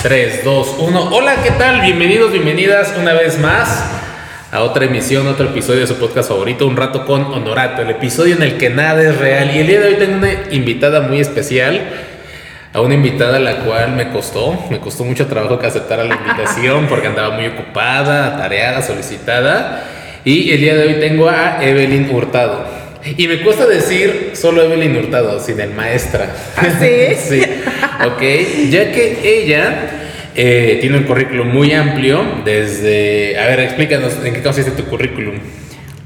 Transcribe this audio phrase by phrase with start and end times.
[0.00, 1.08] 3, 2, 1.
[1.10, 1.80] Hola, ¿qué tal?
[1.80, 3.84] Bienvenidos, bienvenidas una vez más
[4.52, 8.36] a otra emisión, otro episodio de su podcast favorito, Un Rato con Honorato, el episodio
[8.36, 9.50] en el que nada es real.
[9.52, 11.82] Y el día de hoy tengo una invitada muy especial,
[12.72, 16.14] a una invitada a la cual me costó, me costó mucho trabajo que aceptara la
[16.14, 19.82] invitación porque andaba muy ocupada, tareada, solicitada.
[20.24, 22.77] Y el día de hoy tengo a Evelyn Hurtado.
[23.16, 26.34] Y me cuesta decir solo Evelyn Hurtado, sin el maestra.
[26.56, 27.14] ¿Ah, sí?
[27.28, 27.42] sí.
[28.06, 29.90] Ok, ya que ella
[30.34, 33.38] eh, tiene un currículum muy amplio desde...
[33.38, 35.34] A ver, explícanos en qué consiste tu currículum.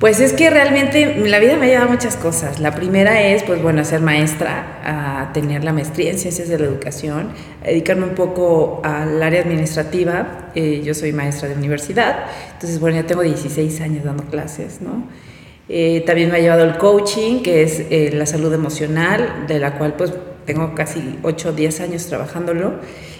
[0.03, 2.59] Pues es que realmente la vida me ha llevado muchas cosas.
[2.59, 6.65] La primera es, pues bueno, ser maestra, a tener la maestría en ciencias de la
[6.65, 7.31] educación,
[7.65, 10.51] dedicarme un poco al área administrativa.
[10.57, 12.25] Eh, yo soy maestra de universidad,
[12.55, 15.07] entonces bueno, ya tengo 16 años dando clases, ¿no?
[15.69, 19.79] Eh, también me ha llevado el coaching, que es eh, la salud emocional, de la
[19.79, 20.13] cual pues
[20.45, 22.75] tengo casi 8 o 10 años trabajándolo.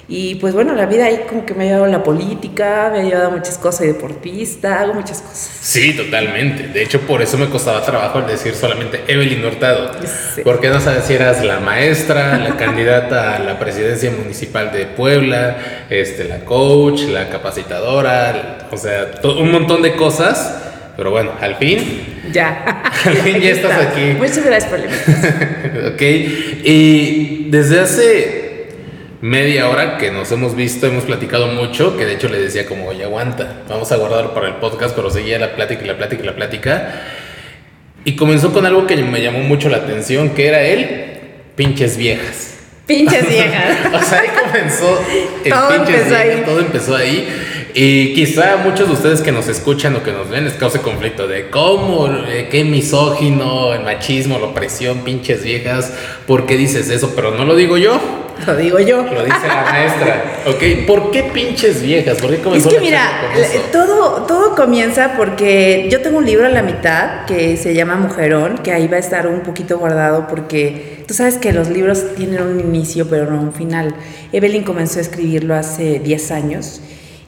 [0.09, 3.03] Y pues bueno, la vida ahí como que me ha llevado la política, me ha
[3.03, 5.51] llevado muchas cosas, soy deportista, hago muchas cosas.
[5.61, 6.69] Sí, totalmente.
[6.69, 9.93] De hecho, por eso me costaba trabajo el decir solamente Evelyn Hurtado.
[10.35, 10.43] Sí.
[10.43, 15.87] Porque no sabes si eras la maestra, la candidata a la presidencia municipal de Puebla,
[15.89, 20.72] este, la coach, la capacitadora, o sea, un montón de cosas.
[20.97, 21.79] Pero bueno, al fin,
[22.33, 22.83] Ya.
[23.05, 23.91] Al fin ya estás está.
[23.91, 24.13] aquí.
[24.19, 25.93] Muchas gracias por la invitación.
[25.95, 26.03] ok.
[26.65, 28.69] Y desde hace
[29.23, 32.89] media hora que nos hemos visto, hemos platicado mucho, que de hecho le decía como,
[32.89, 36.23] oye, aguanta, vamos a guardarlo para el podcast, pero seguía la plática y la plática
[36.23, 36.91] y la plática.
[38.05, 41.13] Y comenzó con algo que me llamó mucho la atención, que era el
[41.57, 42.55] pinches viejas.
[42.87, 43.77] Pinches viejas.
[43.95, 45.05] O sea, ahí comenzó
[45.45, 46.43] el Todo pinches empezó viejas, ahí.
[46.45, 47.29] todo empezó ahí.
[47.75, 51.27] Y quizá muchos de ustedes que nos escuchan o que nos ven les cause conflicto
[51.27, 55.91] de cómo, eh, qué misógino, el machismo, la opresión, pinches viejas,
[56.27, 57.13] ¿por qué dices eso?
[57.17, 57.99] Pero no lo digo yo,
[58.47, 59.03] Lo digo yo.
[59.05, 60.25] lo dice la maestra.
[60.49, 60.87] ¿Ok?
[60.87, 62.19] ¿Por qué pinches viejas?
[62.21, 63.61] ¿Por qué Es comenzó que la mira, charla con eso?
[63.73, 68.59] todo, todo comienza porque yo tengo un libro a la mitad que se llama Mujerón,
[68.59, 72.43] que ahí va a estar un poquito guardado porque tú sabes que los libros tienen
[72.43, 73.95] un inicio pero no un final.
[74.33, 76.81] Evelyn comenzó a escribirlo hace 10 años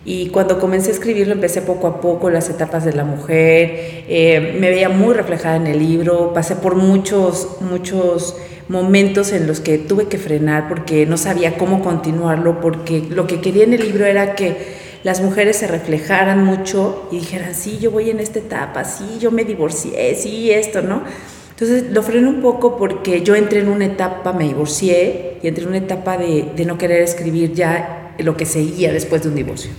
[0.05, 4.57] y cuando comencé a escribirlo empecé poco a poco las etapas de la mujer, eh,
[4.61, 8.37] me veía muy reflejada en el libro, pasé por muchos, muchos
[8.69, 13.41] momentos en los que tuve que frenar porque no sabía cómo continuarlo, porque lo que
[13.41, 17.91] quería en el libro era que las mujeres se reflejaran mucho y dijeran, sí, yo
[17.91, 21.03] voy en esta etapa, sí, yo me divorcié, sí, esto, ¿no?
[21.51, 25.63] Entonces lo frené un poco porque yo entré en una etapa, me divorcié y entré
[25.63, 29.35] en una etapa de, de no querer escribir ya lo que seguía después de un
[29.35, 29.71] divorcio.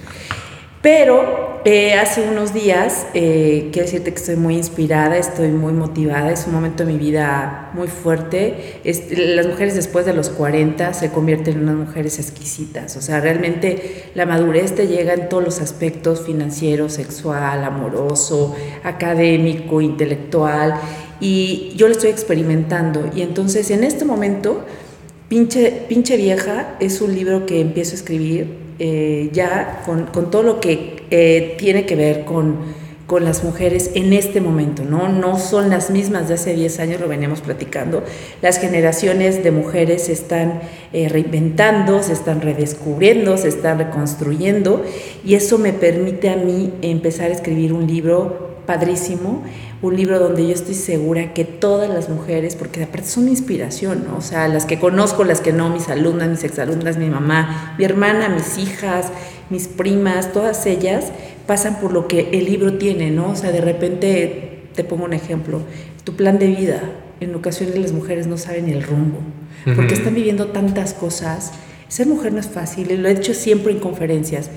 [0.82, 6.32] Pero eh, hace unos días, eh, quiero decirte que estoy muy inspirada, estoy muy motivada,
[6.32, 8.80] es un momento de mi vida muy fuerte.
[8.84, 13.20] Es- las mujeres después de los 40 se convierten en unas mujeres exquisitas, o sea,
[13.20, 20.76] realmente la madurez te llega en todos los aspectos, financiero, sexual, amoroso, académico, intelectual,
[21.20, 23.10] y yo lo estoy experimentando.
[23.16, 24.64] Y entonces en este momento
[25.28, 28.48] Pinche, Vieja es un libro que empiezo a escribir
[28.78, 32.58] eh, ya con, todo lo que eh, tiene que ver con,
[33.08, 35.10] con las mujeres en este momento, ¿no?
[35.10, 38.04] No son las mismas de hace 10 años, lo veníamos platicando.
[38.44, 40.62] Las generaciones de mujeres se están
[40.94, 44.84] eh, reinventando, se están redescubriendo, se están reconstruyendo
[45.24, 49.44] y eso me permite a mí empezar a escribir un libro padrísimo,
[49.82, 54.06] un libro donde yo estoy segura que todas las mujeres, porque aparte son mi inspiración,
[54.08, 54.18] ¿no?
[54.18, 57.86] o sea, las que conozco, las que no, mis alumnas, mis exalumnas, mi mamá, mi
[57.86, 59.08] hermana, mis hijas,
[59.50, 61.12] mis primas, todas ellas
[61.46, 63.30] pasan por lo que el libro tiene, ¿no?
[63.30, 65.62] O sea, de repente, te pongo un ejemplo,
[66.04, 66.82] tu plan de vida,
[67.20, 69.20] en ocasiones las mujeres no saben el rumbo,
[69.76, 71.52] porque están viviendo tantas cosas.
[71.88, 74.50] Ser mujer no es fácil, y lo he dicho siempre en conferencias.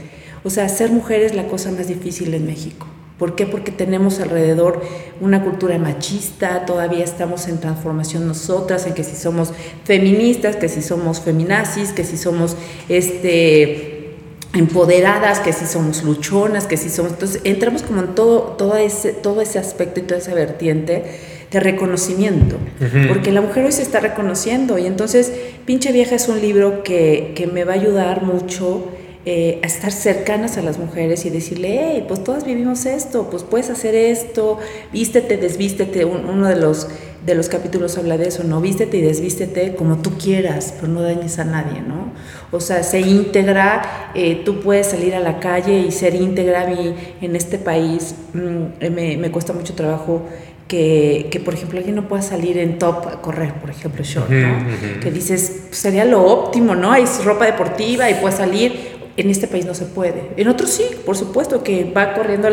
[0.44, 2.86] O sea, ser mujer es la cosa más difícil en México.
[3.18, 3.46] ¿Por qué?
[3.46, 4.80] Porque tenemos alrededor
[5.20, 9.52] una cultura machista, todavía estamos en transformación nosotras, en que si somos
[9.84, 12.56] feministas, que si somos feminazis, que si somos
[12.88, 14.14] este,
[14.54, 17.12] empoderadas, que si somos luchonas, que si somos...
[17.12, 21.02] Entonces entramos como en todo, todo, ese, todo ese aspecto y toda esa vertiente
[21.50, 22.56] de reconocimiento,
[23.08, 25.32] porque la mujer hoy se está reconociendo y entonces
[25.64, 28.84] Pinche Vieja es un libro que, que me va a ayudar mucho
[29.26, 33.42] eh, a estar cercanas a las mujeres y decirle, hey, pues todas vivimos esto, pues
[33.42, 34.58] puedes hacer esto,
[34.92, 36.88] vístete, desvístete, Un- uno de los,
[37.26, 38.60] de los capítulos habla de eso, ¿no?
[38.60, 42.12] Vístete y desvístete como tú quieras, pero no dañes a nadie, ¿no?
[42.52, 46.66] O sea, se íntegra, eh, tú puedes salir a la calle y ser íntegra.
[46.66, 50.22] Mí en este país mm, me, me cuesta mucho trabajo
[50.66, 54.30] que, que, por ejemplo, alguien no pueda salir en top a correr, por ejemplo, short,
[54.30, 54.56] ¿no?
[54.56, 55.00] Ujú, ujú.
[55.00, 56.92] Que dices, pues, sería lo óptimo, ¿no?
[56.92, 58.97] Hay ropa deportiva y puedes salir.
[59.18, 60.30] En este país no se puede.
[60.36, 62.48] En otros sí, por supuesto, que va corriendo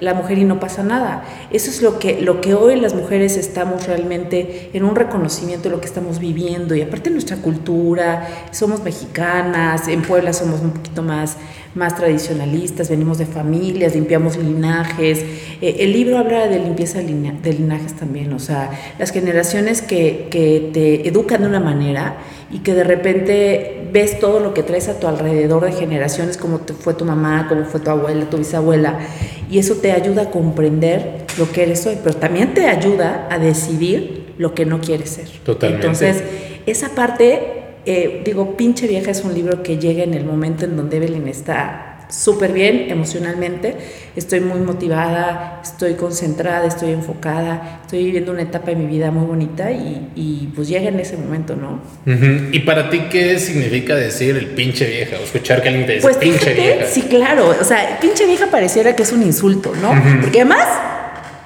[0.00, 1.24] la mujer y no pasa nada.
[1.50, 5.74] Eso es lo que, lo que hoy las mujeres estamos realmente en un reconocimiento de
[5.74, 6.74] lo que estamos viviendo.
[6.74, 11.36] Y aparte nuestra cultura, somos mexicanas, en Puebla somos un poquito más,
[11.76, 15.24] más tradicionalistas, venimos de familias, limpiamos linajes.
[15.60, 20.70] Eh, el libro habla de limpieza de linajes también, o sea, las generaciones que, que
[20.72, 22.16] te educan de una manera
[22.50, 26.60] y que de repente ves todo lo que traes a tu alrededor de generaciones, como
[26.80, 28.98] fue tu mamá, como fue tu abuela, tu bisabuela,
[29.50, 33.38] y eso te ayuda a comprender lo que eres hoy, pero también te ayuda a
[33.38, 35.28] decidir lo que no quieres ser.
[35.44, 35.86] Totalmente.
[35.86, 36.22] Entonces,
[36.66, 40.76] esa parte, eh, digo, pinche vieja es un libro que llega en el momento en
[40.76, 43.76] donde Evelyn está súper bien emocionalmente,
[44.14, 49.26] estoy muy motivada, estoy concentrada, estoy enfocada, estoy viviendo una etapa de mi vida muy
[49.26, 51.80] bonita y, pues llega en ese momento, ¿no?
[52.52, 56.06] ¿Y para ti qué significa decir el pinche vieja o escuchar que alguien te dice
[56.06, 56.86] pues pinche vieja?
[56.86, 59.90] Sí, claro, o sea, pinche vieja pareciera que es un insulto, ¿no?
[60.20, 60.66] Porque además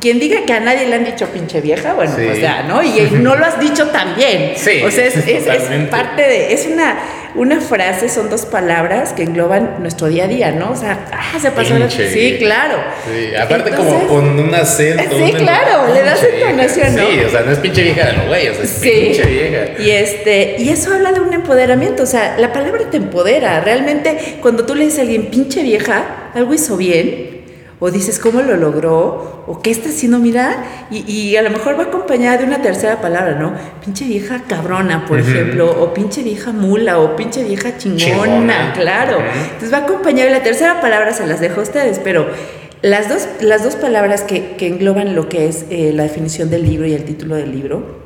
[0.00, 2.82] quien diga que a nadie le han dicho pinche vieja, bueno, pues ya, ¿no?
[2.82, 4.54] Y, no lo has dicho también.
[4.60, 4.82] Sí.
[4.84, 6.52] O sea, es, parte de.
[6.52, 6.98] Es una,
[7.34, 10.72] una frase, son dos palabras que engloban nuestro día a día, ¿no?
[10.72, 11.88] O sea, ah, se pasó la.
[11.88, 12.76] Sí, claro.
[13.06, 15.02] Sí, aparte, como con un acento.
[15.24, 17.06] Sí, claro, le das entonación, ¿no?
[17.06, 19.82] Sí, o sea, no es pinche vieja de lo güey, o sea, es pinche vieja.
[19.82, 23.60] Y, este, y eso habla de un empoderamiento, o sea, la palabra te empodera.
[23.60, 27.39] Realmente, cuando tú le dices a alguien pinche vieja, algo hizo bien
[27.80, 31.84] o dices cómo lo logró, o qué está haciendo, mira, y, a lo mejor va
[31.84, 33.54] acompañada de una tercera palabra, ¿no?
[33.82, 39.18] Pinche vieja cabrona, por ejemplo, o pinche vieja mula, o pinche vieja chingona, claro.
[39.44, 42.26] Entonces va acompañada y la tercera palabra se las dejo a ustedes, pero
[42.82, 46.86] las dos, las dos palabras que, engloban lo que es eh, la definición del libro
[46.86, 47.99] y el título del libro,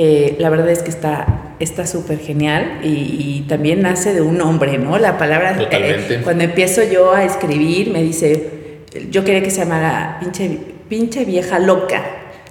[0.00, 4.78] eh, la verdad es que está está súper genial y, también nace de un hombre,
[4.78, 4.98] ¿no?
[4.98, 10.18] La palabra, eh, cuando empiezo yo a escribir, me dice, yo quería que se llamara
[10.20, 10.58] pinche,
[10.88, 12.02] pinche vieja loca,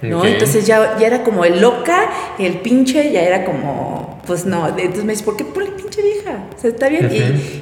[0.02, 0.24] ¿no?
[0.24, 5.04] Entonces ya, ya era como el loca, el pinche ya era como, pues no, entonces
[5.04, 6.44] me dice, ¿por qué ponle pinche vieja?
[6.54, 7.08] O sea, está bien.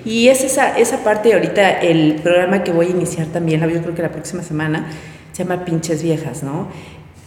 [0.05, 3.83] y, y, es esa, esa parte ahorita, el programa que voy a iniciar también, yo
[3.83, 4.87] creo que la próxima semana,
[5.33, 6.69] se llama Pinches Viejas, ¿no?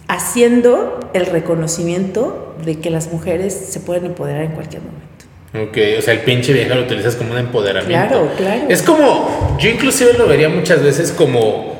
[0.09, 5.07] Haciendo el reconocimiento de que las mujeres se pueden empoderar en cualquier momento.
[5.53, 8.07] Ok, o sea, el pinche vieja lo utilizas como un empoderamiento.
[8.07, 8.61] Claro, claro.
[8.69, 11.75] Es como, yo inclusive lo vería muchas veces como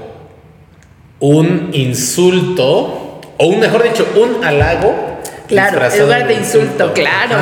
[1.20, 4.94] un insulto, o un, mejor dicho, un halago.
[5.48, 7.36] Claro, en lugar de insulto, claro.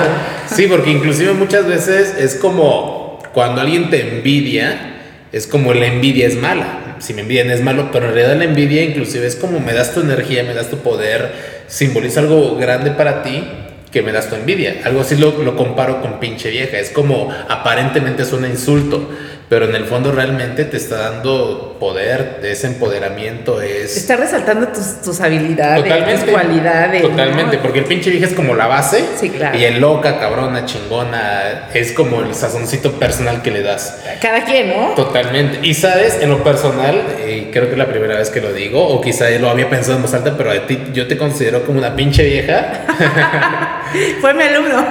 [0.50, 5.02] Sí, porque inclusive muchas veces es como cuando alguien te envidia,
[5.34, 8.46] es como la envidia es mala si me envidian es malo, pero en realidad la
[8.46, 11.32] envidia inclusive es como me das tu energía, me das tu poder,
[11.68, 13.44] simboliza algo grande para ti
[13.92, 14.82] que me das tu envidia.
[14.84, 19.10] Algo así lo, lo comparo con pinche vieja, es como aparentemente es un insulto,
[19.50, 23.96] pero en el fondo realmente te está dando poder, ese empoderamiento es...
[23.96, 27.02] Está resaltando tus, tus habilidades, tus cualidades.
[27.02, 29.06] Totalmente, porque el pinche vieja es como la base.
[29.16, 29.58] Sí, claro.
[29.58, 34.02] Y el loca, cabrona, chingona, es como el sazoncito personal que le das.
[34.22, 34.96] Cada quien, ¿no?
[34.96, 35.66] Totalmente.
[35.66, 38.86] Y sabes, en lo personal, y creo que es la primera vez que lo digo,
[38.86, 41.80] o quizá lo había pensado en voz alta, pero a ti yo te considero como
[41.80, 42.86] una pinche vieja.
[44.20, 44.88] fue mi alumno.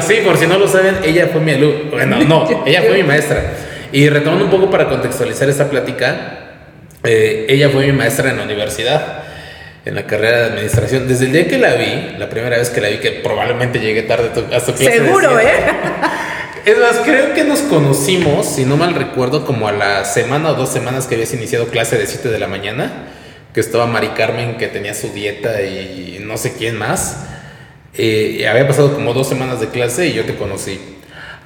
[0.00, 1.90] Sí, por si no lo saben, ella fue mi alumno.
[1.90, 3.42] Bueno, no, ella fue mi maestra.
[3.92, 6.38] Y retomando un poco para contextualizar esta plática,
[7.04, 9.22] eh, ella fue mi maestra en la universidad,
[9.84, 11.08] en la carrera de administración.
[11.08, 14.02] Desde el día que la vi, la primera vez que la vi, que probablemente llegué
[14.02, 14.98] tarde a su clase.
[14.98, 15.46] Seguro, ¿eh?
[16.64, 20.54] Es más, creo que nos conocimos, si no mal recuerdo, como a la semana o
[20.54, 23.06] dos semanas que habías iniciado clase de 7 de la mañana,
[23.54, 27.24] que estaba Mari Carmen, que tenía su dieta y no sé quién más.
[27.94, 30.78] Eh, había pasado como dos semanas de clase y yo te conocí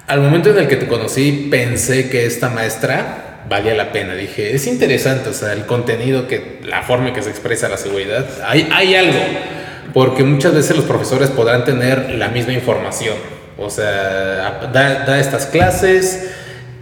[0.07, 4.15] al momento en el que te conocí pensé que esta maestra valía la pena.
[4.15, 7.77] Dije, es interesante, o sea, el contenido, que la forma en que se expresa la
[7.77, 9.19] seguridad, hay, hay algo,
[9.93, 13.17] porque muchas veces los profesores podrán tener la misma información,
[13.59, 16.31] o sea, da, da estas clases,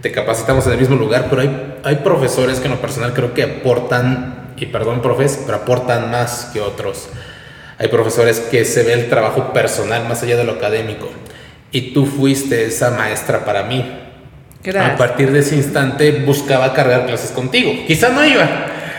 [0.00, 3.34] te capacitamos en el mismo lugar, pero hay, hay profesores que en lo personal creo
[3.34, 7.08] que aportan, y perdón profes, pero aportan más que otros.
[7.78, 11.10] Hay profesores que se ve el trabajo personal más allá de lo académico
[11.72, 13.84] y tú fuiste esa maestra para mí.
[14.78, 17.72] A partir de ese instante buscaba cargar clases contigo.
[17.86, 18.46] Quizás no iba,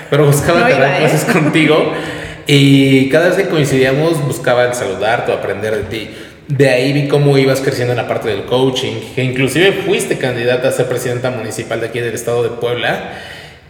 [0.09, 0.97] pero buscaba cargar ¿eh?
[0.99, 1.93] clases contigo.
[2.47, 6.09] Y cada vez que coincidíamos buscaba el saludarte o aprender de ti.
[6.47, 10.67] De ahí vi cómo ibas creciendo en la parte del coaching, que inclusive fuiste candidata
[10.67, 13.13] a ser presidenta municipal de aquí del estado de Puebla.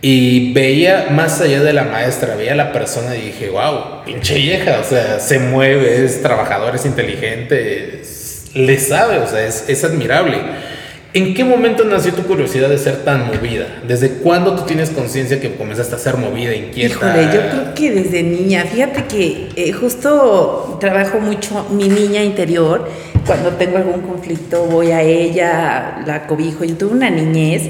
[0.02, 4.34] Y veía más allá de la maestra, veía a la persona y dije, wow, pinche
[4.34, 8.02] vieja, o sea, se mueve, es trabajador, es inteligente,
[8.54, 10.38] le sabe, o sea, es, admirable.
[11.14, 13.66] ¿En qué momento nació tu curiosidad de ser tan movida?
[13.86, 16.96] ¿Desde cuándo tú tienes conciencia que comenzaste a ser movida, inquieta?
[16.96, 18.64] Híjole, yo creo que desde niña.
[18.64, 22.88] Fíjate que eh, justo trabajo mucho mi niña interior.
[23.26, 26.64] Cuando tengo algún conflicto voy a ella, la cobijo.
[26.64, 27.64] Yo tuve una niñez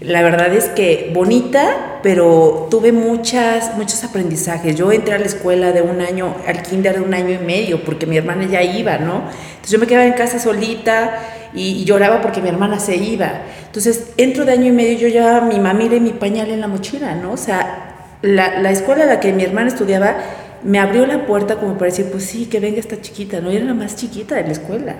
[0.00, 4.76] la verdad es que bonita, pero tuve muchas, muchos aprendizajes.
[4.76, 7.82] Yo entré a la escuela de un año, al kinder de un año y medio,
[7.82, 9.24] porque mi hermana ya iba, ¿no?
[9.26, 11.18] Entonces yo me quedaba en casa solita
[11.52, 13.42] y, lloraba porque mi hermana se iba.
[13.66, 16.68] Entonces entro de año y medio, yo ya mi mamá y mi pañal en la
[16.68, 17.32] mochila, ¿no?
[17.32, 20.16] O sea, la, la escuela en la que mi hermana estudiaba
[20.62, 23.50] me abrió la puerta como para decir, pues sí, que venga esta chiquita, ¿no?
[23.50, 24.94] Era la más chiquita de la escuela.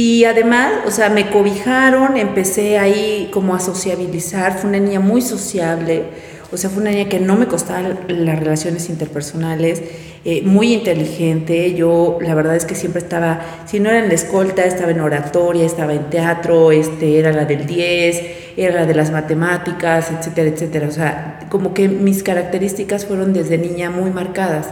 [0.00, 5.20] Y además, o sea, me cobijaron, empecé ahí como a sociabilizar, fue una niña muy
[5.20, 6.04] sociable,
[6.52, 9.82] o sea, fue una niña que no me costaban las relaciones interpersonales,
[10.24, 14.14] eh, muy inteligente, yo la verdad es que siempre estaba, si no era en la
[14.14, 18.22] escolta, estaba en oratoria, estaba en teatro, este, era la del 10,
[18.56, 23.58] era la de las matemáticas, etcétera, etcétera, o sea, como que mis características fueron desde
[23.58, 24.68] niña muy marcadas.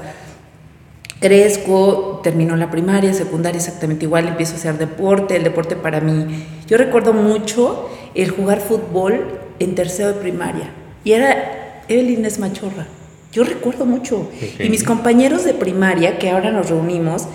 [1.20, 6.44] Crezco, termino la primaria, secundaria exactamente igual, empiezo a hacer deporte, el deporte para mí.
[6.66, 10.70] Yo recuerdo mucho el jugar fútbol en tercero de primaria
[11.04, 12.86] y era Evelyn es machorra.
[13.32, 14.28] Yo recuerdo mucho.
[14.58, 17.26] Y mis compañeros de primaria, que ahora nos reunimos,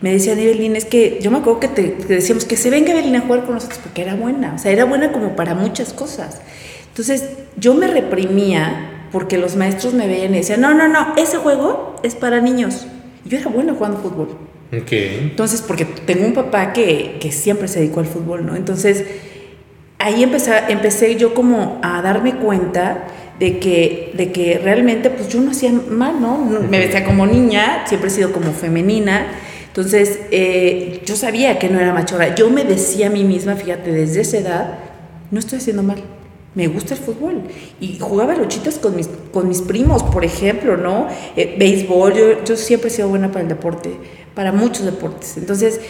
[0.00, 3.16] me decían, Evelyn, es que yo me acuerdo que te, decíamos que se venga Evelyn
[3.16, 6.40] a jugar con nosotros porque era buena, o sea, era buena como para muchas cosas.
[6.88, 11.38] Entonces, yo me reprimía porque los maestros me veían y decían, no, no, no, ese
[11.38, 12.86] juego es para niños.
[13.24, 14.28] Yo era buena jugando fútbol.
[14.82, 15.18] Okay.
[15.22, 18.56] Entonces, porque tengo un papá que, que, siempre se dedicó al fútbol, ¿no?
[18.56, 19.04] Entonces,
[19.98, 23.06] ahí empecé, empecé yo como a darme cuenta
[23.38, 26.38] de que, de que realmente pues yo no hacía mal, ¿no?
[26.38, 29.26] Me vestía como niña, siempre he sido como femenina.
[29.66, 32.34] Entonces, eh, yo sabía que no era machora.
[32.34, 34.78] Yo me decía a mí misma, fíjate, desde esa edad,
[35.30, 36.02] no estoy haciendo mal
[36.54, 37.42] me gusta el fútbol.
[37.80, 41.08] Y jugaba luchitas con mis, con mis primos, por ejemplo, ¿no?
[41.36, 43.90] Eh, béisbol, yo, yo siempre he sido buena para el deporte,
[44.34, 45.36] para muchos deportes.
[45.36, 45.80] Entonces,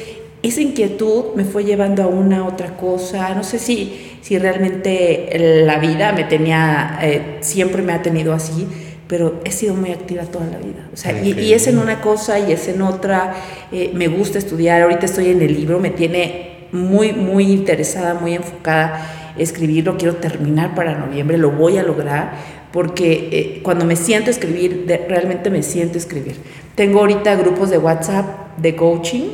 [0.42, 3.35] esa inquietud me fue llevando a una otra cosa.
[3.35, 8.66] No sé si, si realmente la vida me tenía, eh, siempre me ha tenido así,
[9.09, 10.88] pero he sido muy activa toda la vida.
[10.92, 13.35] O sea, y, es en una cosa y es en otra.
[13.73, 14.83] Eh, me gusta estudiar.
[14.83, 20.74] Ahorita estoy en el libro, me tiene muy, muy interesada, muy enfocada escribirlo, quiero terminar
[20.74, 22.34] para noviembre, lo voy a lograr,
[22.72, 26.36] porque eh, cuando me siento a escribir, realmente me siento a escribir.
[26.74, 29.28] Tengo ahorita grupos de WhatsApp de coaching,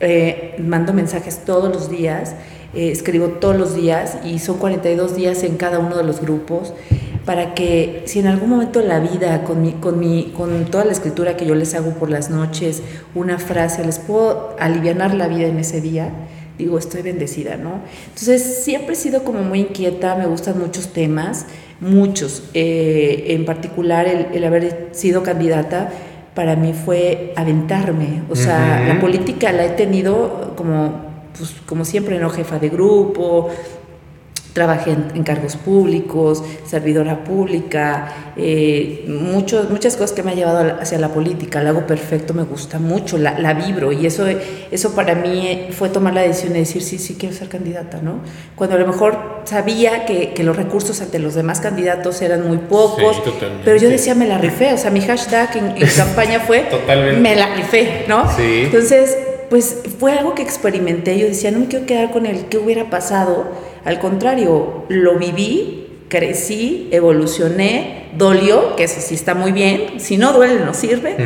[0.00, 2.34] eh, mando mensajes todos los días,
[2.74, 6.74] eh, escribo todos los días y son 42 días en cada uno de los grupos
[7.24, 10.84] para que si en algún momento de la vida, con, mi, con, mi, con toda
[10.84, 12.82] la escritura que yo les hago por las noches,
[13.14, 16.10] una frase, les puedo aliviar la vida en ese día,
[16.58, 17.80] digo, estoy bendecida, ¿no?
[18.08, 21.46] Entonces, siempre he sido como muy inquieta, me gustan muchos temas,
[21.80, 22.44] muchos.
[22.54, 25.92] Eh, en particular, el, haber sido candidata
[26.34, 28.22] para mí fue aventarme.
[28.30, 31.02] O sea, la política la he tenido como,
[31.36, 32.30] pues, como siempre, ¿no?
[32.30, 33.50] Jefa de grupo,
[34.54, 41.08] trabajé en, cargos públicos, servidora pública, eh, muchas cosas que me han llevado hacia la
[41.08, 44.26] política, la hago perfecto, me gusta mucho, la, la, vibro y eso,
[44.70, 48.20] eso para mí fue tomar la decisión de decir, sí, sí quiero ser candidata, ¿no?
[48.54, 52.58] Cuando a lo mejor sabía que, que los recursos ante los demás candidatos eran muy
[52.58, 53.20] pocos,
[53.64, 56.64] pero yo decía, me la rifé, o sea, mi hashtag en, campaña fue,
[57.18, 58.30] me la rifé, ¿no?
[58.36, 58.62] Sí.
[58.66, 59.16] Entonces,
[59.50, 62.90] pues fue algo que experimenté, yo decía, no me quiero quedar con el qué hubiera
[62.90, 63.46] pasado,
[63.84, 70.32] al contrario, lo viví, crecí, evolucioné, dolió, que eso sí está muy bien, si no
[70.32, 71.16] duele no sirve,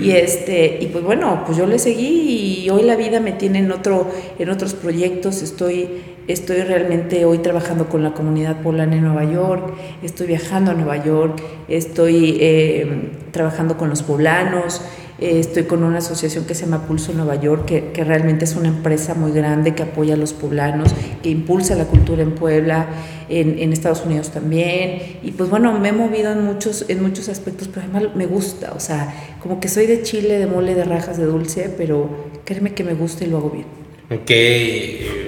[0.00, 3.58] y este, y pues bueno, pues yo le seguí y hoy la vida me tiene
[3.58, 5.88] en otro, en otros proyectos, estoy,
[6.26, 11.04] estoy realmente hoy trabajando con la comunidad poblana en Nueva York, estoy viajando a Nueva
[11.04, 14.80] York, estoy eh, trabajando con los poblanos,
[15.20, 18.54] eh, estoy con una asociación que se llama Pulso Nueva York, que, que, realmente es
[18.54, 22.86] una empresa muy grande que apoya a los poblanos, que impulsa la cultura en Puebla,
[23.28, 25.18] en, en, Estados Unidos también.
[25.24, 28.72] Y pues bueno, me he movido en muchos, en muchos aspectos, pero además me gusta.
[28.76, 32.08] O sea, como que soy de chile, de mole, de rajas, de dulce, pero
[32.44, 33.66] créeme que me gusta y lo hago bien.
[34.10, 34.30] Ok,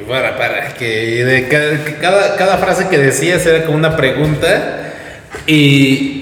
[0.09, 1.49] para, para, que de
[2.01, 4.93] cada, cada frase que decías era como una pregunta.
[5.47, 6.20] Y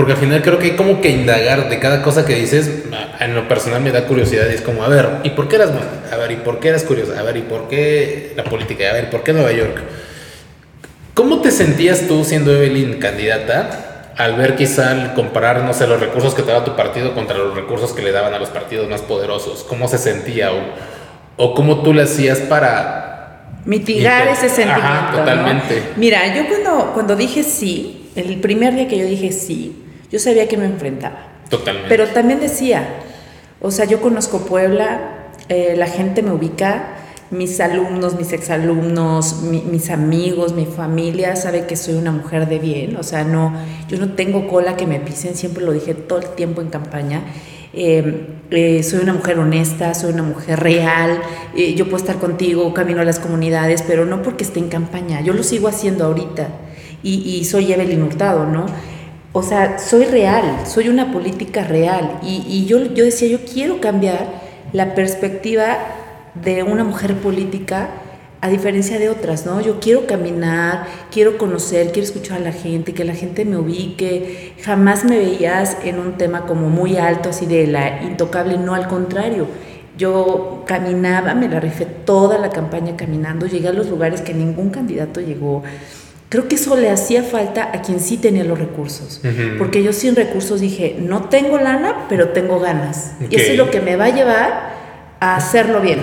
[0.00, 2.84] porque al final creo que hay como que indagar de cada cosa que dices.
[3.20, 5.72] En lo personal me da curiosidad y es como, a ver, ¿y por qué eras
[5.72, 5.90] buena?
[6.10, 7.20] A ver, ¿y por qué eras curiosa?
[7.20, 8.88] A ver, ¿y por qué la política?
[8.88, 9.78] A ver, ¿por qué Nueva York?
[11.12, 16.34] ¿Cómo te sentías tú siendo Evelyn candidata al ver quizá comparar, no sé, los recursos
[16.34, 19.02] que te daba tu partido contra los recursos que le daban a los partidos más
[19.02, 19.64] poderosos?
[19.68, 20.50] ¿Cómo se sentía?
[20.52, 20.60] ¿O,
[21.36, 24.82] o cómo tú le hacías para Mitigar Miti- ese sentimiento.
[24.86, 25.18] Ajá, ¿no?
[25.18, 25.82] totalmente.
[25.96, 29.76] Mira, yo cuando, cuando dije sí, el primer día que yo dije sí,
[30.10, 31.28] yo sabía que me enfrentaba.
[31.48, 31.88] Totalmente.
[31.88, 32.86] Pero también decía,
[33.60, 36.96] o sea, yo conozco Puebla, eh, la gente me ubica,
[37.30, 42.58] mis alumnos, mis exalumnos, mi- mis amigos, mi familia sabe que soy una mujer de
[42.58, 43.52] bien, o sea, no,
[43.88, 47.22] yo no tengo cola que me pisen, siempre lo dije todo el tiempo en campaña.
[47.72, 51.20] Eh, eh, soy una mujer honesta, soy una mujer real,
[51.56, 55.20] eh, yo puedo estar contigo, camino a las comunidades, pero no porque esté en campaña,
[55.20, 56.48] yo lo sigo haciendo ahorita
[57.04, 58.66] y, y soy Evelyn Hurtado, ¿no?
[59.32, 62.18] O sea, soy real, soy una política real.
[62.22, 64.26] Y, y yo, yo decía, yo quiero cambiar
[64.72, 65.78] la perspectiva
[66.34, 67.90] de una mujer política
[68.42, 69.60] a diferencia de otras, ¿no?
[69.60, 74.54] Yo quiero caminar, quiero conocer, quiero escuchar a la gente, que la gente me ubique.
[74.62, 78.88] Jamás me veías en un tema como muy alto, así de la intocable, no al
[78.88, 79.46] contrario.
[79.98, 84.70] Yo caminaba, me la rifé toda la campaña caminando, llegué a los lugares que ningún
[84.70, 85.62] candidato llegó.
[86.30, 89.20] Creo que eso le hacía falta a quien sí tenía los recursos.
[89.24, 89.58] Ujú.
[89.58, 93.14] Porque yo sin recursos dije, no tengo lana, pero tengo ganas.
[93.20, 93.32] Ok.
[93.32, 94.70] Y eso es lo que me va a llevar
[95.18, 95.98] a hacerlo bien.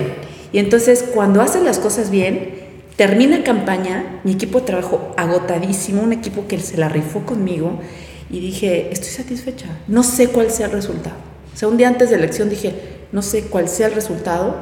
[0.52, 2.54] Y entonces cuando haces las cosas bien,
[2.96, 7.80] termina campaña, mi equipo de trabajo agotadísimo, un equipo que se la rifó conmigo,
[8.28, 9.68] y dije, estoy satisfecha.
[9.86, 11.16] No sé cuál sea el resultado.
[11.54, 12.74] O sea, un día antes de elección dije,
[13.12, 14.56] no sé cuál sea el resultado,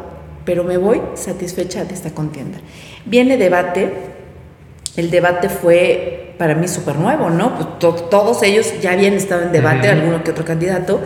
[0.44, 2.58] pero me voy satisfecha de esta contienda.
[3.04, 4.15] Viene debate,
[4.96, 7.54] el debate fue para mí súper nuevo, ¿no?
[7.56, 11.00] Pues to- todos ellos ya habían estado en debate, alguno que otro candidato.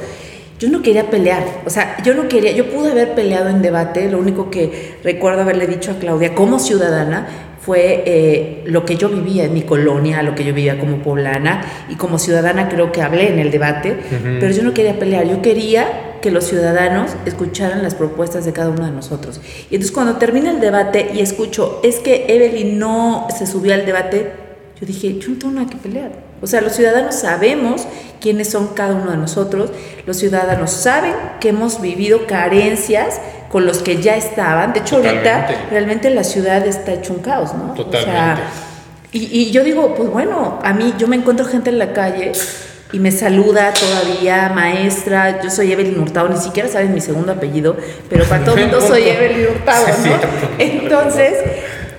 [0.58, 4.10] Yo no quería pelear, o sea, yo no quería, yo pude haber peleado en debate,
[4.10, 7.26] lo único que recuerdo haberle dicho a Claudia como ciudadana
[7.62, 11.62] fue eh, lo que yo vivía en mi colonia, lo que yo vivía como poblana,
[11.88, 13.96] y como ciudadana creo que hablé en el debate,
[14.38, 15.86] pero yo no quería pelear, yo quería
[16.20, 19.40] que los ciudadanos escucharan las propuestas de cada uno de nosotros.
[19.70, 23.86] Y entonces cuando termina el debate y escucho, es que Evelyn no se subió al
[23.86, 24.32] debate,
[24.80, 26.12] yo dije, yo no tengo nada que pelear.
[26.42, 27.86] O sea, los ciudadanos sabemos
[28.20, 29.70] quiénes son cada uno de nosotros,
[30.06, 34.72] los ciudadanos saben que hemos vivido carencias con los que ya estaban.
[34.72, 37.72] De hecho, ahorita realmente la ciudad está hecho un caos, ¿no?
[37.72, 38.10] O Totalmente.
[38.10, 38.38] sea,
[39.12, 42.32] y, y yo digo, pues bueno, a mí yo me encuentro gente en la calle
[42.92, 47.76] y me saluda todavía, maestra, yo soy Evelyn Hurtado, ni siquiera saben mi segundo apellido,
[48.08, 50.10] pero para todo el mundo soy Evelyn Hurtado, ¿no?
[50.58, 51.34] Entonces,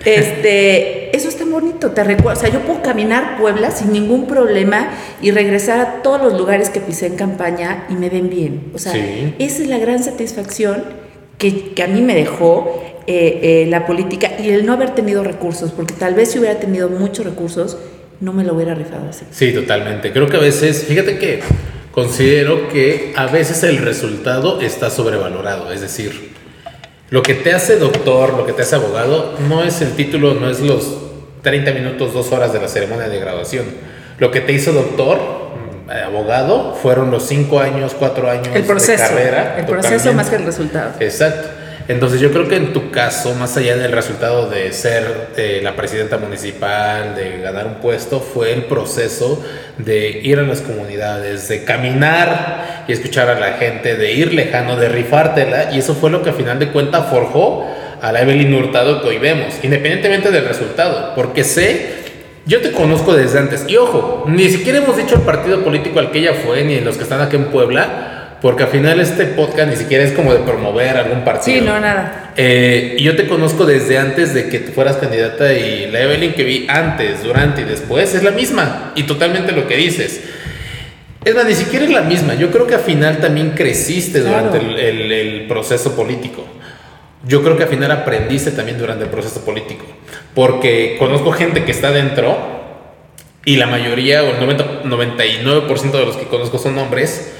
[0.05, 4.89] este, eso está bonito, te recuerdo, o sea, yo puedo caminar Puebla sin ningún problema
[5.21, 8.71] y regresar a todos los lugares que pisé en campaña y me ven bien.
[8.73, 9.35] O sea, Sí.
[9.37, 10.83] esa es la gran satisfacción
[11.37, 15.23] que, que a mí me dejó eh, eh, la política y el no haber tenido
[15.23, 17.77] recursos, porque tal vez si hubiera tenido muchos recursos,
[18.21, 19.25] no me lo hubiera rifado así.
[19.31, 20.11] Sí, totalmente.
[20.13, 21.41] Creo que a veces, fíjate que
[21.91, 25.71] considero que a veces el resultado está sobrevalorado.
[25.73, 26.31] Es decir,
[27.09, 30.49] lo que te hace doctor, lo que te hace abogado, no es el título, no
[30.49, 30.97] es los
[31.41, 33.65] 30 minutos, dos horas de la ceremonia de graduación.
[34.19, 39.03] Lo que te hizo doctor, mm, abogado, fueron los 5 años, 4 años El proceso,
[39.03, 39.55] de carrera.
[39.57, 40.91] el proceso más que el resultado.
[40.99, 41.49] Exacto.
[41.87, 45.75] Entonces yo creo que en tu caso, más allá del resultado de ser eh, la
[45.75, 49.43] presidenta municipal, de ganar un puesto, fue el proceso
[49.77, 54.75] de ir a las comunidades, de caminar y escuchar a la gente, de ir lejano,
[54.75, 57.67] de rifártela, y eso fue lo que a final de cuentas forjó
[58.01, 62.01] a la Evelyn Hurtado que hoy vemos, independientemente del resultado, porque sé,
[62.45, 66.11] yo te conozco desde antes, y ojo, ni siquiera hemos dicho el partido político al
[66.11, 69.69] que ella fue, ni los que están aquí en Puebla, porque al final este podcast
[69.69, 71.59] ni siquiera es como de promover algún partido.
[71.59, 72.33] Sí, no, nada.
[72.37, 76.33] Eh, y yo te conozco desde antes de que tú fueras candidata y la Evelyn
[76.33, 80.21] que vi antes, durante y después es la misma y totalmente lo que dices.
[81.23, 82.33] Es más, ni siquiera es la misma.
[82.33, 84.47] Yo creo que al final también creciste Claro.
[84.49, 86.47] durante el, el- el proceso político.
[87.23, 89.85] Yo creo que al final aprendiste también durante el proceso político.
[90.33, 92.35] Porque conozco gente que está dentro
[93.45, 97.33] y la mayoría, o el 90, 99% de los que conozco son hombres.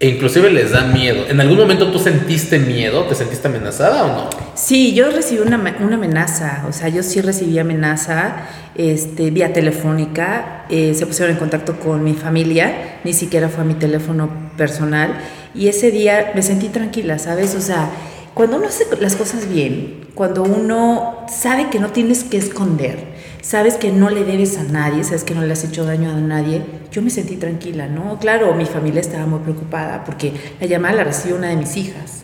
[0.00, 1.24] E inclusive les da miedo.
[1.28, 3.02] ¿En algún momento tú sentiste miedo?
[3.04, 4.30] ¿Te sentiste amenazada o no?
[4.54, 10.66] Sí, yo recibí una, una amenaza, o sea, yo sí recibí amenaza este, vía telefónica,
[10.70, 15.18] eh, se pusieron en contacto con mi familia, ni siquiera fue a mi teléfono personal,
[15.52, 17.56] y ese día me sentí tranquila, ¿sabes?
[17.56, 17.90] O sea,
[18.34, 23.74] cuando uno hace las cosas bien, cuando uno sabe que no tienes que esconder, sabes
[23.74, 26.62] que no le debes a nadie, sabes que no le has hecho daño a nadie,
[26.90, 28.18] yo me sentí tranquila, ¿no?
[28.18, 32.22] Claro, mi familia estaba muy preocupada porque la llamada la recibió una de mis hijas.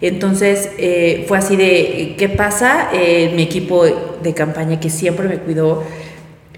[0.00, 2.88] Entonces eh, fue así de, ¿qué pasa?
[2.92, 5.84] Eh, mi equipo de campaña que siempre me cuidó,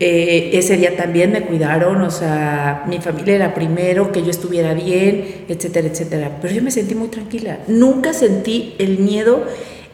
[0.05, 4.75] eh, ese día también me cuidaron, o sea, mi familia era primero, que yo estuviera
[4.75, 6.38] bien, etcétera, etcétera.
[6.41, 7.61] Pero yo me sentí muy tranquila.
[7.69, 9.47] Nunca sentí el miedo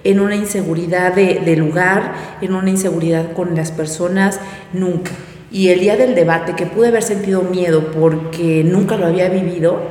[0.05, 4.41] en una inseguridad de, lugar, en una inseguridad con las personas,
[4.73, 5.13] nunca.
[5.51, 9.83] Y el día del debate, que pude haber sentido miedo porque nunca lo había vivido,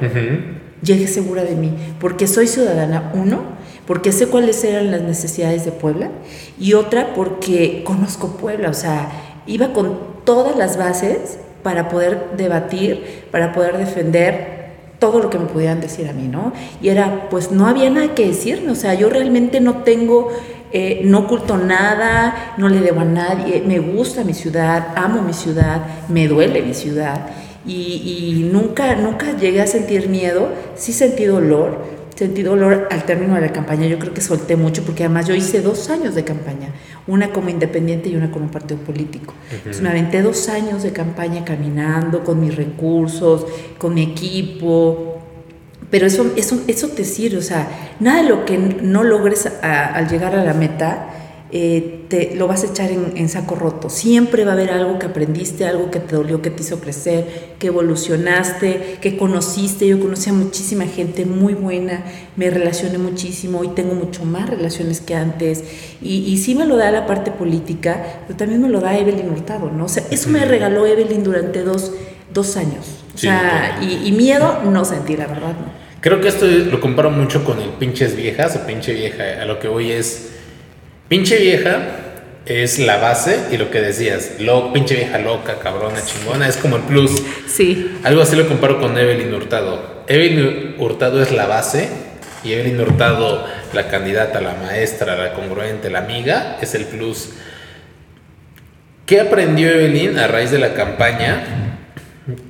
[0.82, 3.41] llegué segura de mí, porque soy ciudadana, uno,
[3.86, 6.10] porque sé cuáles eran las necesidades de Puebla,
[6.60, 9.10] y otra, porque conozco Puebla, o sea,
[9.48, 14.57] iba con todas las bases para poder debatir, para poder defender
[14.99, 16.53] todo lo que me pudieran decir a mí, ¿no?
[16.81, 20.29] Y era, pues no había nada que decirme, o sea, yo realmente no tengo,
[20.71, 25.33] eh, no oculto nada, no le debo a nadie, me gusta mi ciudad, amo mi
[25.33, 27.27] ciudad, me duele mi ciudad.
[27.65, 33.36] Y, y nunca, nunca llegué a sentir miedo, sí sentí dolor, sentí dolor al término
[33.36, 36.23] de la campaña, yo creo que solté mucho porque además yo hice dos años de
[36.23, 36.69] campaña,
[37.08, 39.34] una como independiente y una como partido político.
[39.52, 43.46] Entonces me aventé dos años de campaña caminando con mis recursos,
[43.78, 45.17] con mi equipo,
[45.89, 50.08] pero eso, eso, eso te sirve, o sea, nada de lo que no logres al
[50.10, 51.10] llegar a la meta,
[51.51, 53.89] eh, te, lo vas a echar en, saco roto.
[53.89, 57.55] Siempre va a haber algo que aprendiste, algo que te dolió, que te hizo crecer,
[57.60, 59.88] que evolucionaste, que conociste.
[59.88, 62.03] Yo conocí a muchísima gente muy buena,
[62.36, 65.63] me relacioné muchísimo, hoy tengo mucho más relaciones que antes.
[66.01, 69.29] Y, y sí me lo da la parte política, pero también me lo da Evelyn
[69.29, 69.86] Hurtado, ¿no?
[69.86, 71.93] O sea, eso me regaló Evelyn durante dos,
[72.33, 73.03] dos años.
[73.15, 75.88] O sea, y, y, miedo no sentí, la verdad, ¿no?
[76.01, 79.41] Creo que esto lo comparo mucho con el pinches viejas o pinche vieja.
[79.41, 80.37] A lo que voy es
[81.08, 81.80] Pinche vieja
[82.46, 86.76] es la base y lo que decías, lo, pinche vieja loca, cabrona, chingona, es como
[86.76, 87.24] el plus.
[87.48, 88.00] Sí.
[88.04, 90.04] Algo así lo comparo con Evelyn Hurtado.
[90.08, 91.89] Evelyn Hurtado es la base
[92.43, 97.30] y Evelyn Hurtado, la candidata, la maestra, la congruente, la amiga, es el plus.
[99.06, 101.66] ¿Qué aprendió Evelyn a raíz de la campaña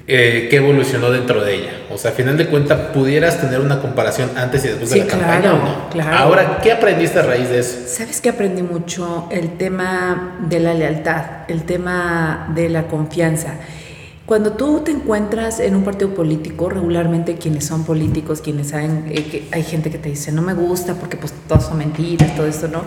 [0.08, 1.72] eh, qué evolucionó dentro de ella.
[1.92, 5.08] O sea, a final de cuentas, pudieras tener una comparación antes y después de la
[5.08, 5.54] campaña.
[5.54, 5.90] no?
[5.90, 6.18] Claro.
[6.18, 7.78] Ahora, ¿qué aprendiste a raíz de eso?
[7.88, 13.56] Sabes que aprendí mucho el tema de la lealtad, el tema de la confianza.
[14.26, 19.24] Cuando tú te encuentras en un partido político, regularmente quienes son políticos, quienes saben eh,
[19.24, 22.46] que hay gente que te dice no me gusta porque pues todas son mentiras, todo
[22.46, 22.82] esto, ¿no?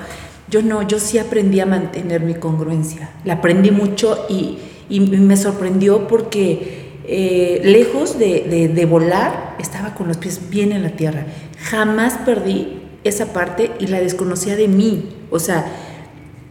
[0.51, 3.11] Yo no, yo sí aprendí a mantener mi congruencia.
[3.25, 4.59] La aprendí mucho y,
[4.91, 6.80] y me sorprendió porque
[7.13, 11.25] eh, lejos de, volar, estaba con los pies bien en la tierra.
[11.59, 15.17] Jamás perdí esa parte y la desconocía de mí.
[15.29, 15.67] O sea,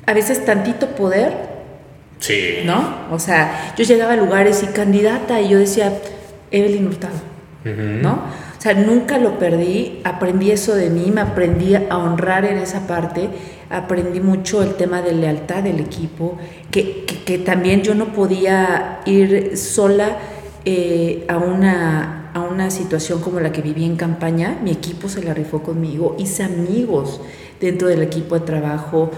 [0.06, 1.32] a veces tantito poder.
[2.19, 2.58] Sí.
[2.65, 3.08] ¿No?
[3.10, 5.93] O sea, yo llegaba a lugares y candidata y yo decía,
[6.52, 7.30] Evelyn Hurtado.
[7.63, 8.24] ¿No?
[8.58, 12.86] O sea, nunca lo perdí, aprendí eso de mí, me aprendí a honrar en esa
[12.86, 13.30] parte,
[13.69, 16.38] aprendí mucho el tema de lealtad del equipo,
[16.69, 20.17] que, que también yo no podía ir sola
[20.72, 25.24] eh, a, una, a una situación como la que viví en campaña, mi equipo se
[25.24, 27.22] la rifó conmigo, hice amigos
[27.60, 29.10] dentro del equipo de trabajo,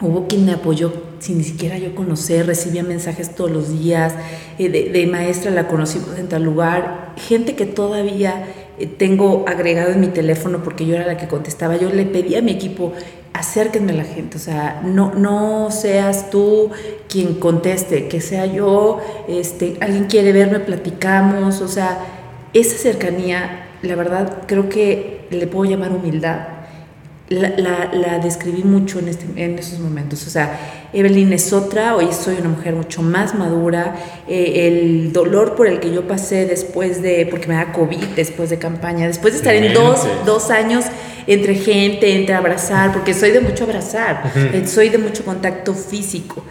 [0.00, 4.14] hubo quien me apoyó sin ni siquiera yo conocer, recibía mensajes todos los días,
[4.58, 8.46] eh, de, maestra la conocí en tal lugar, gente que todavía
[8.78, 12.36] eh, tengo agregado en mi teléfono porque yo era la que contestaba, yo le pedí
[12.36, 12.94] a mi equipo,
[13.34, 16.70] acérquenme a la gente, o sea, no, no seas tú
[17.08, 21.98] quien conteste, que sea yo, este, alguien quiere verme, platicamos, o sea,
[22.52, 26.46] esa cercanía, la verdad, creo que le puedo llamar humildad,
[27.28, 30.26] la, la, describí mucho en, este, en esos momentos.
[30.26, 33.96] O sea, Evelyn es otra, hoy soy una mujer mucho más madura.
[34.28, 38.50] Eh, el dolor por el que yo pasé después de, porque me da COVID después
[38.50, 40.84] de campaña, después de estar en dos, dos años
[41.26, 46.44] entre gente, entre abrazar, porque soy de mucho abrazar, eh, soy de mucho contacto físico.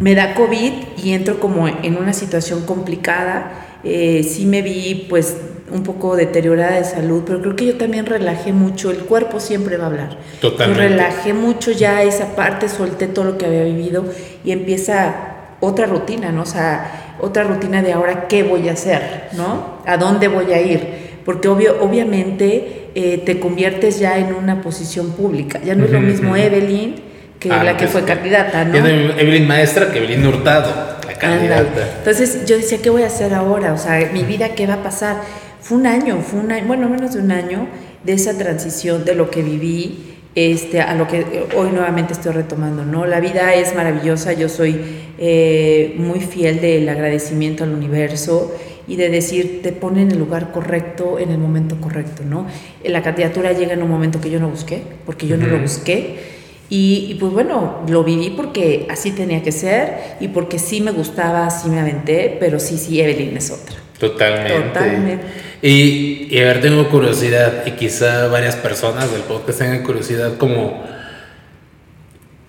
[0.00, 0.72] Me da COVID
[1.02, 3.80] y entro como en una situación complicada.
[3.84, 5.36] Eh, sí me vi pues
[5.70, 9.76] un poco deteriorada de salud, pero creo que yo también relajé mucho, el cuerpo siempre
[9.76, 10.18] va a hablar.
[10.40, 10.88] Totalmente.
[10.88, 14.04] relajé mucho ya esa parte, solté todo lo que había vivido
[14.44, 15.14] y empieza
[15.60, 16.42] otra rutina, ¿no?
[16.42, 19.78] O sea, otra rutina de ahora qué voy a hacer, ¿no?
[19.86, 21.03] ¿A dónde voy a ir?
[21.24, 25.60] Porque obvio, obviamente eh, te conviertes ya en una posición pública.
[25.64, 26.96] Ya no es lo mismo Evelyn
[27.40, 28.76] que ah, la que fue candidata, ¿no?
[28.76, 31.96] Evelyn maestra que Evelyn Hurtado, la candidata.
[31.98, 33.72] Entonces yo decía, ¿qué voy a hacer ahora?
[33.72, 35.16] O sea, mi vida, ¿qué va a pasar?
[35.60, 37.66] Fue un año, fue un año, bueno, menos de un año
[38.02, 42.84] de esa transición de lo que viví este, a lo que hoy nuevamente estoy retomando,
[42.84, 43.06] ¿no?
[43.06, 44.80] La vida es maravillosa, yo soy
[45.18, 48.54] eh, muy fiel del agradecimiento al universo
[48.86, 52.46] y de decir, te pone en el lugar correcto, en el momento correcto, ¿no?
[52.84, 56.34] La candidatura llega en un momento que yo no busqué, porque yo no lo busqué.
[56.70, 60.92] Y, y, pues bueno, lo viví porque así tenía que ser y porque sí me
[60.92, 63.76] gustaba, sí me aventé, pero sí, sí, Evelyn es otra.
[63.98, 64.68] Totalmente.
[64.68, 65.24] Totalmente.
[65.62, 70.84] Y, y a ver, tengo curiosidad, y quizá varias personas del podcast tengan curiosidad, como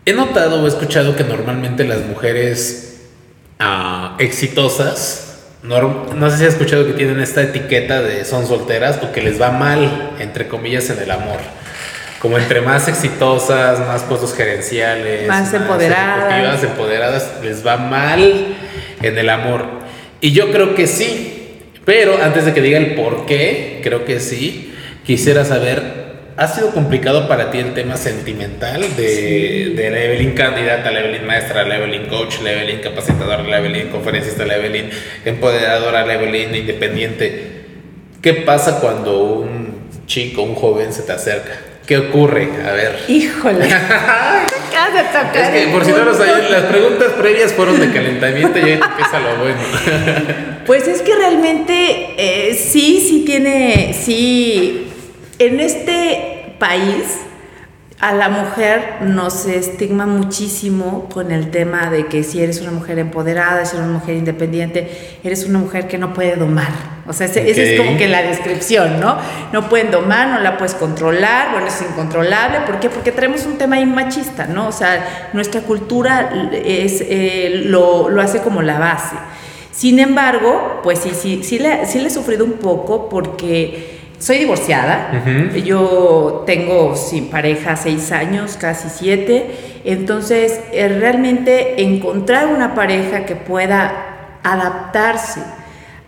[0.06, 3.08] he notado o he escuchado que normalmente las mujeres
[3.60, 5.35] ah, exitosas,
[5.68, 9.22] no, no sé si has escuchado que tienen esta etiqueta de son solteras o que
[9.22, 11.40] les va mal, entre comillas, en el amor.
[12.20, 16.32] Como entre más exitosas, más puestos gerenciales, Más empoderadas.
[16.32, 18.56] ejecutivas, empoderadas, les va mal
[19.02, 19.66] en el amor.
[20.22, 21.32] Y yo creo que sí.
[21.86, 24.74] Pero antes de que diga el por qué, creo que sí,
[25.06, 26.05] quisiera saber,
[26.38, 31.26] ¿ha sido complicado para ti el tema sentimental de, de la Evelyn candidata, la Evelyn
[31.26, 34.90] maestra, la Evelyn coach, la Evelyn capacitadora, la Evelyn conferencista, la Evelyn
[35.24, 37.64] empoderadora, la Evelyn independiente?
[38.22, 41.54] ¿Qué pasa cuando un chico, un joven se te acerca?
[41.86, 42.50] ¿Qué ocurre?
[42.66, 43.00] A ver.
[43.08, 43.68] Híjole.
[44.76, 48.62] De Es que por si no lo sabían, las preguntas previas fueron de calentamiento y
[48.62, 49.60] ahí empieza lo bueno.
[50.66, 54.88] Pues es que realmente eh, sí, sí tiene, sí,
[55.40, 57.20] en este país
[58.00, 63.00] a la mujer nos estigma muchísimo con el tema de que si eres una mujer
[63.00, 66.68] empoderada, si eres una mujer independiente, eres una mujer que no puede domar.
[67.08, 69.18] O sea, ese, esa es como que la descripción, ¿no?
[69.54, 72.62] No pueden domar, no la puedes controlar, bueno, es incontrolable.
[72.66, 72.90] ¿Por qué?
[72.90, 74.68] Porque traemos un tema ahí machista, ¿no?
[74.68, 79.16] O sea, nuestra cultura es, eh, lo, lo hace como la base.
[79.72, 84.40] Sin embargo, pues sí, sí, sí le, sí le he sufrido un poco porque soy
[84.40, 85.24] divorciada.
[85.64, 89.82] Yo tengo sin pareja seis años, casi siete.
[89.84, 95.42] Entonces, eh, realmente encontrar una pareja que pueda adaptarse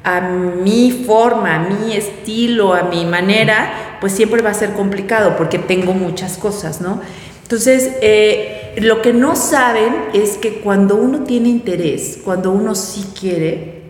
[0.03, 5.35] a mi forma, a mi estilo, a mi manera, pues siempre va a ser complicado
[5.37, 7.01] porque tengo muchas cosas, ¿no?
[7.43, 13.09] Entonces, eh, lo que no saben es que cuando uno tiene interés, cuando uno sí
[13.19, 13.81] quiere,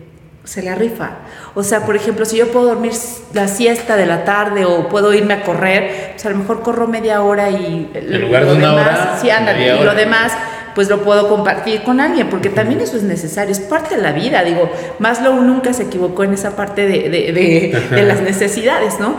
[0.44, 1.18] se la rifa.
[1.58, 2.92] O sea, por ejemplo, si yo puedo dormir
[3.34, 6.86] la siesta de la tarde o puedo irme a correr, pues a lo mejor corro
[6.86, 9.84] media hora y En lugar de lo una demás, hora, sí, ándale, y hora.
[9.84, 10.32] lo demás
[10.76, 14.12] pues lo puedo compartir con alguien, porque también eso es necesario, es parte de la
[14.12, 19.00] vida, digo, Maslow nunca se equivocó en esa parte de, de- de- de las necesidades,
[19.00, 19.16] ¿no?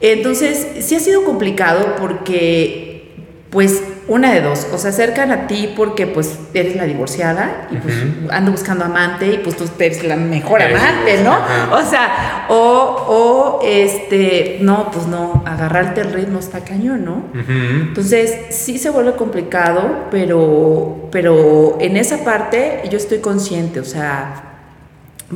[0.00, 2.89] Entonces, sí ha sido complicado porque,
[3.50, 7.76] pues, una de dos, o se acercan a ti porque, pues, eres la divorciada y,
[7.76, 7.96] pues,
[8.30, 11.36] ando buscando amante y, pues, tú eres la mejor amante, ¿no?
[11.72, 17.24] O sea, o, o, este, no, pues, no, agarrarte el ritmo está cañón, ¿no?
[17.34, 24.44] Entonces, sí se vuelve complicado, pero, pero en esa parte yo estoy consciente, o sea,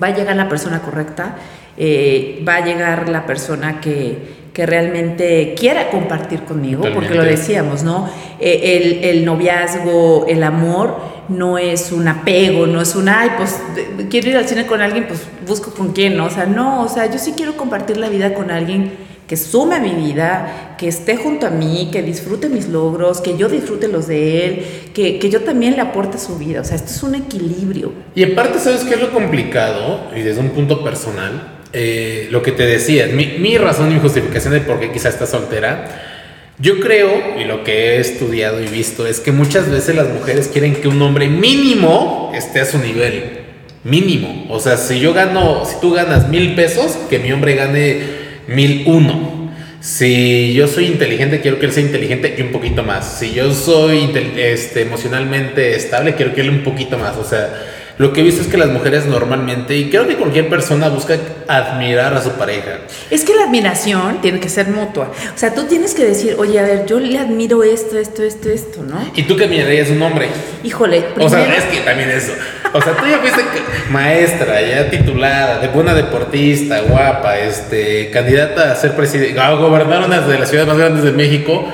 [0.01, 1.35] va a llegar la persona correcta,
[1.77, 7.83] eh, va a llegar la persona que, que realmente quiera compartir conmigo, porque lo decíamos,
[7.83, 8.09] ¿no?
[8.39, 10.97] Eh, el, el noviazgo, el amor,
[11.29, 13.61] no es un apego, no es un, ay, pues
[14.09, 16.27] quiero ir al cine con alguien, pues busco con quién, ¿no?
[16.27, 18.93] O sea, no, o sea, yo sí quiero compartir la vida con alguien
[19.27, 23.37] que sume a mi vida, que esté junto a mí, que disfrute mis logros, que
[23.37, 26.61] yo disfrute los de él, que, que yo también le aporte a su vida.
[26.61, 27.93] O sea, esto es un equilibrio.
[28.15, 30.11] Y aparte, ¿sabes qué es lo complicado?
[30.15, 34.01] Y desde un punto personal, eh, lo que te decía, mi, mi razón y mi
[34.01, 36.13] justificación de por qué quizá estás soltera,
[36.59, 37.11] yo creo,
[37.41, 40.87] y lo que he estudiado y visto, es que muchas veces las mujeres quieren que
[40.87, 43.41] un hombre mínimo esté a su nivel.
[43.83, 44.47] Mínimo.
[44.49, 48.03] O sea, si yo gano, si tú ganas mil pesos, que mi hombre gane
[48.47, 49.51] mil uno.
[49.81, 53.19] Si yo soy inteligente, quiero que él sea inteligente y un poquito más.
[53.19, 57.17] Si yo soy este, emocionalmente estable, quiero que él un poquito más.
[57.17, 57.53] O sea,
[57.97, 61.17] lo que he visto es que las mujeres normalmente, y creo que cualquier persona busca
[61.47, 62.81] admirar a su pareja.
[63.11, 65.13] Es que la admiración tiene que ser mutua.
[65.35, 68.49] O sea, tú tienes que decir, oye, a ver, yo le admiro esto, esto, esto,
[68.49, 68.99] esto, ¿no?
[69.15, 70.29] ¿Y tú qué admirarías un hombre?
[70.65, 71.27] Híjole, primero...
[71.27, 72.33] O sea, es que también eso.
[72.73, 73.43] O sea, tú ya fuiste
[73.91, 80.21] maestra, ya titulada, de buena deportista, guapa, este, candidata a ser presidente, a gobernar una
[80.21, 81.69] de las ciudades más grandes de México.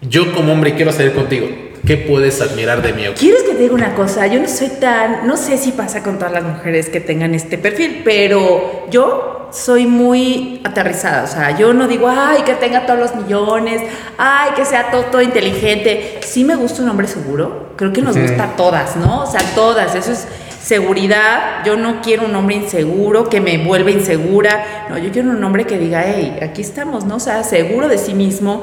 [0.00, 1.69] Yo como hombre quiero salir contigo.
[1.86, 3.02] ¿Qué puedes admirar de mí?
[3.18, 4.26] ¿Quieres que te diga una cosa?
[4.26, 7.58] Yo no soy tan, no sé si pasa con todas las mujeres que tengan este
[7.58, 13.00] perfil, pero yo soy muy aterrizada, o sea, yo no digo, ay, que tenga todos
[13.00, 13.82] los millones,
[14.16, 16.20] ay, que sea todo, todo inteligente.
[16.22, 19.22] Sí me gusta un hombre seguro, creo que nos gusta a todas, ¿no?
[19.22, 20.26] O sea, todas, eso es
[20.62, 25.42] seguridad, yo no quiero un hombre inseguro que me vuelva insegura, no, yo quiero un
[25.42, 27.16] hombre que diga, hey, aquí estamos, ¿no?
[27.16, 28.62] O sea, seguro de sí mismo,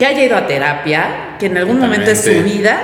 [0.00, 2.80] que haya ido a terapia, que en algún momento de su vida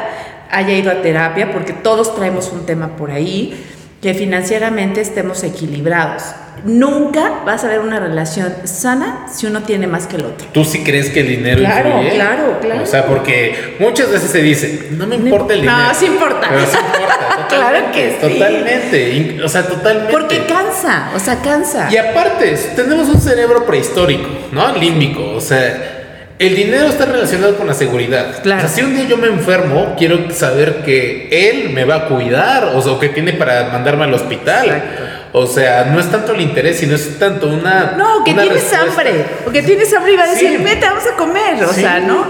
[0.51, 3.61] haya ido a terapia, porque todos traemos un tema por ahí,
[4.01, 6.23] que financieramente estemos equilibrados.
[6.65, 10.47] Nunca vas a ver una relación sana si uno tiene más que el otro.
[10.53, 12.11] ¿Tú sí crees que el dinero Claro, influye?
[12.15, 12.83] claro, claro.
[12.83, 15.95] O sea, porque muchas veces se dice, no me importa el No, dinero.
[15.99, 16.47] sí importa.
[16.51, 17.47] Pero sí importa.
[17.49, 18.17] Claro que sí.
[18.35, 19.43] Totalmente.
[19.43, 20.13] O sea, totalmente.
[20.13, 21.89] Porque cansa, o sea, cansa.
[21.91, 24.73] Y aparte, tenemos un cerebro prehistórico, ¿no?
[24.77, 25.33] Límbico.
[25.33, 25.96] O sea,
[26.39, 28.43] El dinero está relacionado con la seguridad.
[28.43, 28.59] Claro.
[28.65, 32.09] O sea, si un día yo me enfermo, quiero saber que él me va a
[32.09, 34.67] cuidar, o sea, que tiene para mandarme al hospital.
[34.67, 35.03] Exacto.
[35.33, 37.95] O sea, no es tanto el interés, sino es tanto una.
[37.97, 38.81] No, que una tienes respuesta.
[38.91, 39.25] hambre.
[39.47, 40.63] O que tienes hambre y va a decir, Sí.
[40.63, 41.65] vete, vamos a comer.
[41.65, 41.81] O Sí.
[41.81, 42.25] sea, ¿no?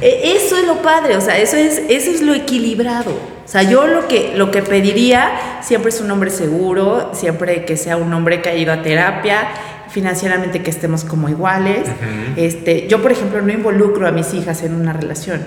[0.00, 3.10] E- Eso es lo padre, o sea, eso es, eso es lo equilibrado.
[3.10, 5.30] O sea, yo lo que, lo que pediría
[5.62, 9.48] siempre es un hombre seguro, siempre que sea un hombre que haya ido a terapia,
[9.90, 11.88] financieramente que estemos como iguales.
[12.36, 15.40] este, yo, por ejemplo, no involucro a mis hijas en una relación.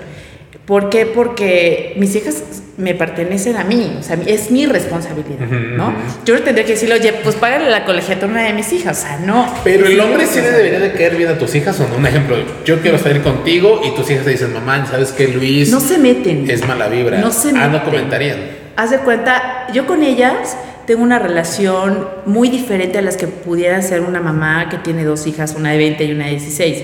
[0.66, 1.06] ¿Por qué?
[1.06, 2.42] Porque mis hijas
[2.76, 5.92] me pertenecen a mí, o sea, es mi responsabilidad, ¿no?
[6.24, 9.18] Yo no tendría que decirle, oye, pues págale la colegiatura de mis hijas, o sea,
[9.18, 9.52] no.
[9.64, 11.96] Pero el hombre sí le debería de caer bien a tus hijas o no.
[11.96, 15.70] Un ejemplo, yo quiero salir contigo y tus hijas te dicen, mamá, ¿sabes qué, Luis?
[15.70, 16.48] No se meten.
[16.48, 17.18] Es mala vibra.
[17.18, 17.90] No se ah, no meten.
[17.90, 18.38] comentarían.
[18.76, 23.80] Haz de cuenta, yo con ellas tengo una relación muy diferente a las que pudiera
[23.82, 26.82] ser una mamá que tiene dos hijas, una de 20 y una de 16.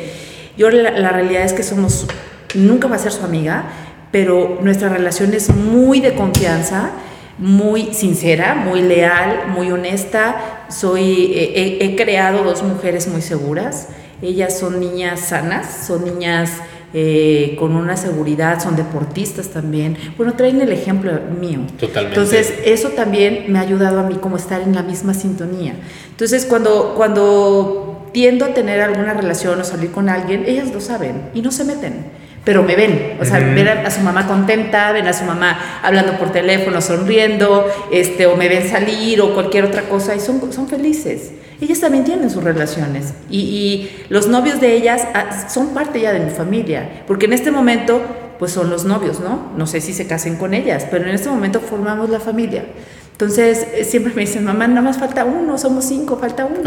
[0.56, 2.06] Yo la, la realidad es que somos,
[2.54, 3.64] nunca va a ser su amiga,
[4.10, 6.90] pero nuestra relación es muy de confianza,
[7.38, 10.64] muy sincera, muy leal, muy honesta.
[10.68, 13.88] Soy, he- he- he creado dos mujeres muy seguras.
[14.22, 16.50] Ellas son niñas sanas, son niñas
[16.94, 19.96] eh, con una seguridad, son deportistas también.
[20.16, 21.60] Bueno, traen el ejemplo mío.
[21.78, 22.18] Totalmente.
[22.18, 25.74] Entonces, eso también me ha ayudado a mí como estar en la misma sintonía.
[26.10, 31.30] Entonces, cuando, cuando tiendo a tener alguna relación o salir con alguien, ellas lo saben
[31.34, 32.06] y no se meten.
[32.48, 33.54] Pero me ven, o sea, Ujú.
[33.54, 38.24] ven a, a su mamá contenta, ven a su mamá hablando por teléfono, sonriendo, este,
[38.24, 41.32] o me ven salir o cualquier otra cosa y son, son felices.
[41.60, 46.14] Ellas también tienen sus relaciones y, y los novios de ellas ah, son parte ya
[46.14, 48.00] de mi familia, porque en este momento
[48.38, 49.52] pues son los novios, ¿no?
[49.54, 52.64] No sé si se casen con ellas, pero en este momento formamos la familia.
[53.12, 56.60] Entonces eh, siempre me dicen, mamá, nada más falta uno, somos cinco, falta uno.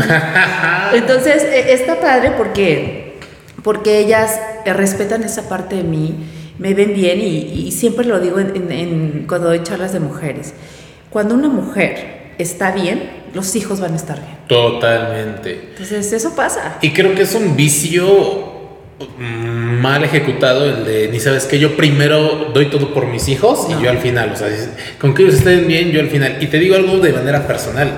[0.94, 3.11] Entonces eh, está padre porque,
[3.64, 6.16] porque ellas eh, respetan esa parte de mí,
[6.60, 10.00] me ven bien y, y siempre lo digo en- en- en- cuando doy charlas de
[10.00, 10.54] mujeres.
[11.10, 14.38] Cuando una mujer está bien, los hijos van a estar bien.
[14.48, 15.70] Totalmente.
[15.72, 16.78] Entonces eso pasa.
[16.82, 18.52] Y creo que es un vicio
[19.18, 23.68] mm, mal ejecutado el de ni sabes que yo primero doy todo por mis hijos
[23.70, 23.80] No.
[23.80, 24.48] y yo al final, o sea,
[25.00, 26.38] con que ellos estén bien, yo al final.
[26.42, 27.90] Y te digo algo de manera personal.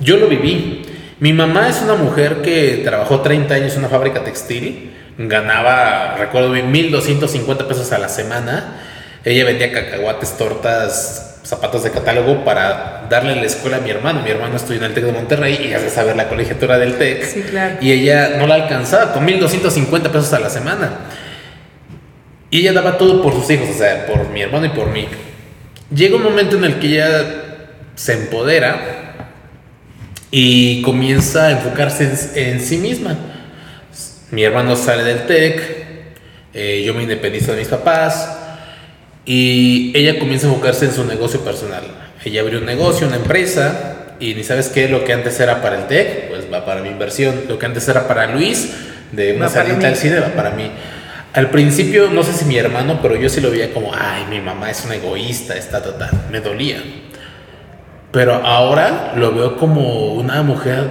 [0.00, 0.81] Yo lo viví.
[1.22, 6.50] Mi mamá es una mujer que trabajó 30 años en una fábrica textil, ganaba, recuerdo
[6.50, 8.80] bien, 1250 pesos a la semana.
[9.24, 14.20] Ella vendía cacahuates, tortas, zapatos de catálogo para darle la escuela a mi hermano.
[14.24, 16.98] Mi hermano estudió en el TEC de Monterrey y ya se sabe la colegiatura del
[16.98, 17.24] TEC.
[17.24, 17.76] Sí, claro.
[17.80, 20.90] Y ella no la alcanzaba con 1250 pesos a la semana.
[22.50, 25.06] Y ella daba todo por sus hijos, o sea, por mi hermano y por mí.
[25.94, 27.24] Llega un momento en el que ella
[27.94, 28.91] se empodera
[30.34, 33.16] y comienza a enfocarse en, en sí misma.
[34.30, 35.82] Mi hermano sale del TEC,
[36.54, 38.38] eh, yo me independizo de mis papás
[39.26, 41.82] y ella comienza a enfocarse en su negocio personal.
[42.24, 45.78] Ella abrió un negocio, una empresa y ni sabes qué, lo que antes era para
[45.78, 47.42] el TEC, pues va para mi inversión.
[47.46, 48.72] Lo que antes era para Luis,
[49.12, 50.70] de una salita al cine, va para mí.
[51.34, 54.40] Al principio, no sé si mi hermano, pero yo sí lo veía como, ay, mi
[54.40, 56.10] mamá es una egoísta, está total.
[56.30, 56.82] Me dolía.
[58.12, 60.90] Pero ahora lo veo como una mujer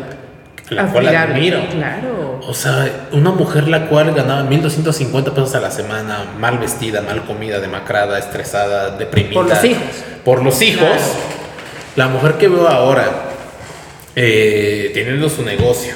[0.69, 1.61] la cual admiro.
[1.69, 2.39] Claro.
[2.47, 7.23] O sea, una mujer la cual ganaba 1250 pesos a la semana, mal vestida, mal
[7.25, 9.33] comida, demacrada, estresada, deprimida.
[9.35, 9.83] Por los hijos.
[10.25, 10.87] Por los hijos.
[10.87, 11.01] Claro.
[11.97, 13.05] La mujer que veo ahora,
[14.15, 15.93] eh, teniendo su negocio.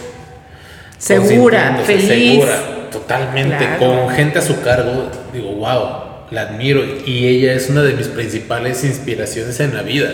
[0.97, 2.07] Segura, feliz.
[2.07, 3.79] Segura, totalmente, Claro.
[3.79, 5.09] con gente a su cargo.
[5.33, 5.89] Digo, wow,
[6.31, 6.83] la admiro.
[7.05, 10.09] Y ella es una de mis principales inspiraciones en la vida.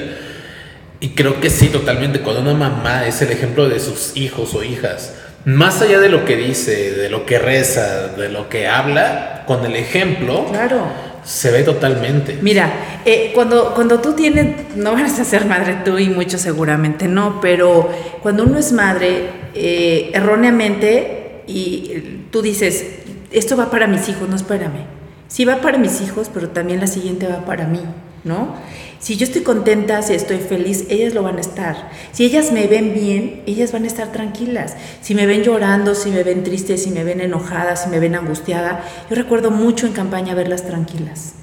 [1.01, 2.21] Y creo que sí, totalmente.
[2.21, 6.23] Cuando una mamá es el ejemplo de sus hijos o hijas, más allá de lo
[6.25, 10.83] que dice, de lo que reza, de lo que habla, con el ejemplo Claro.
[11.23, 12.37] se ve totalmente.
[12.41, 12.71] Mira,
[13.05, 17.41] eh, cuando, cuando tú tienes, no vas a ser madre tú y mucho seguramente no,
[17.41, 17.89] pero
[18.21, 22.85] cuando uno es madre, eh, erróneamente, y tú dices,
[23.31, 24.85] esto va para mis hijos, no espérame.
[25.27, 27.81] Sí va para mis hijos, pero también la siguiente va para mí,
[28.23, 28.56] ¿no?
[29.02, 31.89] Si yo estoy contenta, si estoy feliz, ellas lo van a estar.
[32.12, 34.75] Si ellas me ven bien, ellas van a estar tranquilas.
[35.02, 38.15] Si me ven llorando, si me ven triste, si me ven enojada, si me ven
[38.15, 41.33] angustiada, yo recuerdo mucho en campaña verlas tranquilas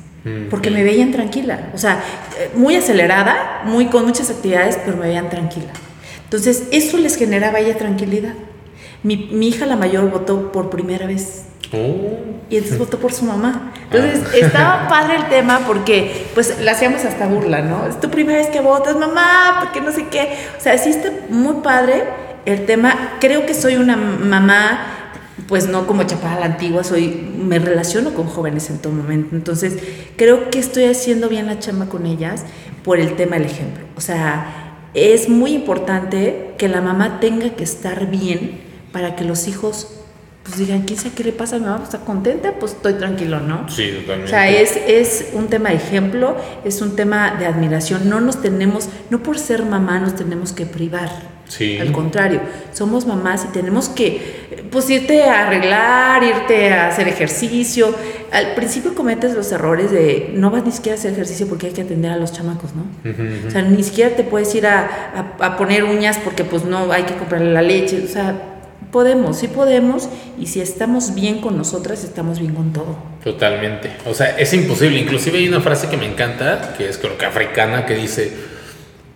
[0.50, 2.02] porque me veían tranquila, o sea,
[2.38, 5.72] eh, muy acelerada, muy con muchas actividades, pero me veían tranquila.
[6.24, 8.34] Entonces, eso les generaba ella tranquilidad.
[9.02, 12.18] Mi, mi hija la mayor votó por primera vez Oh.
[12.48, 13.72] y entonces votó por su mamá.
[13.90, 17.86] Entonces, estaba padre el tema porque pues la hacíamos hasta burla, ¿no?
[17.86, 20.36] Es tu primera vez que votas, mamá, porque no sé qué.
[20.56, 22.04] O sea, sí está muy padre
[22.46, 23.16] el tema.
[23.20, 24.94] Creo que soy una mamá
[25.46, 29.34] pues no como chapada a la antigua, soy, me relaciono con jóvenes en todo momento.
[29.34, 29.78] Entonces,
[30.16, 32.44] creo que estoy haciendo bien la chamba con ellas
[32.84, 33.84] por el tema del ejemplo.
[33.96, 38.60] O sea, es muy importante que la mamá tenga que estar bien
[38.92, 39.97] para que los hijos
[40.48, 41.84] pues digan, ¿quién sabe qué le pasa a mi mamá?
[41.84, 42.54] ¿Está contenta?
[42.58, 43.68] Pues estoy tranquilo, ¿no?
[43.68, 44.24] Sí, totalmente.
[44.24, 48.08] O sea, es, es un tema de ejemplo, es un tema de admiración.
[48.08, 51.10] No nos tenemos, no por ser mamá nos tenemos que privar.
[51.48, 51.78] Sí.
[51.78, 52.40] Al contrario,
[52.72, 57.94] somos mamás y tenemos que, pues, irte a arreglar, irte a hacer ejercicio.
[58.32, 61.72] Al principio cometes los errores de no vas ni siquiera a hacer ejercicio porque hay
[61.72, 62.84] que atender a los chamacos, ¿no?
[63.46, 66.90] O sea, ni siquiera te puedes ir a, a, a poner uñas porque, pues, no
[66.90, 68.02] hay que comprarle la leche.
[68.04, 68.57] O sea,
[68.90, 70.08] podemos, sí podemos,
[70.38, 72.96] y si estamos bien con nosotras, estamos bien con todo.
[73.22, 73.90] Totalmente.
[74.06, 74.98] O sea, es imposible.
[74.98, 78.32] Inclusive hay una frase que me encanta, que es creo que africana, que dice,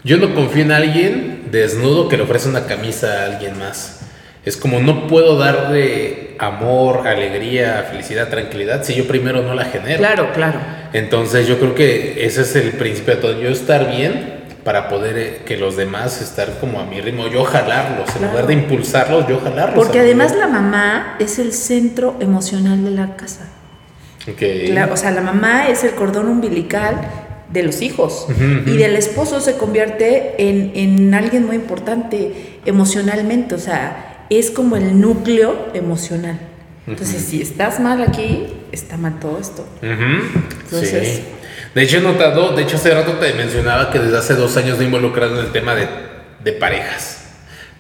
[0.05, 4.01] yo no confío en alguien desnudo que le ofrece una camisa a alguien más.
[4.45, 9.99] Es como no puedo darle amor, alegría, felicidad, tranquilidad si yo primero no la genero.
[9.99, 10.59] Claro, claro.
[10.93, 13.41] Entonces yo creo que ese es el principio de todo.
[13.41, 17.45] Yo estar bien para poder eh, que los demás estar como a mi ritmo, yo
[17.45, 19.85] jalarlos, en lugar de impulsarlos, yo jalarlos.
[19.85, 23.49] Porque además la mamá es el centro emocional de la casa.
[24.29, 24.41] Ok.
[24.69, 27.01] La- o sea, la mamá es el cordón umbilical
[27.53, 28.27] de los hijos
[28.67, 34.77] y del esposo se convierte en, en alguien muy importante emocionalmente, o sea, es como
[34.77, 36.39] el núcleo emocional.
[36.87, 39.67] Entonces, si estás mal aquí, está mal todo esto.
[40.65, 41.23] Entonces- sí.
[41.75, 44.77] De hecho, he notado, de hecho, hace rato te mencionaba que desde hace dos años
[44.77, 45.89] me he involucrado en el tema de,
[46.45, 47.25] de parejas,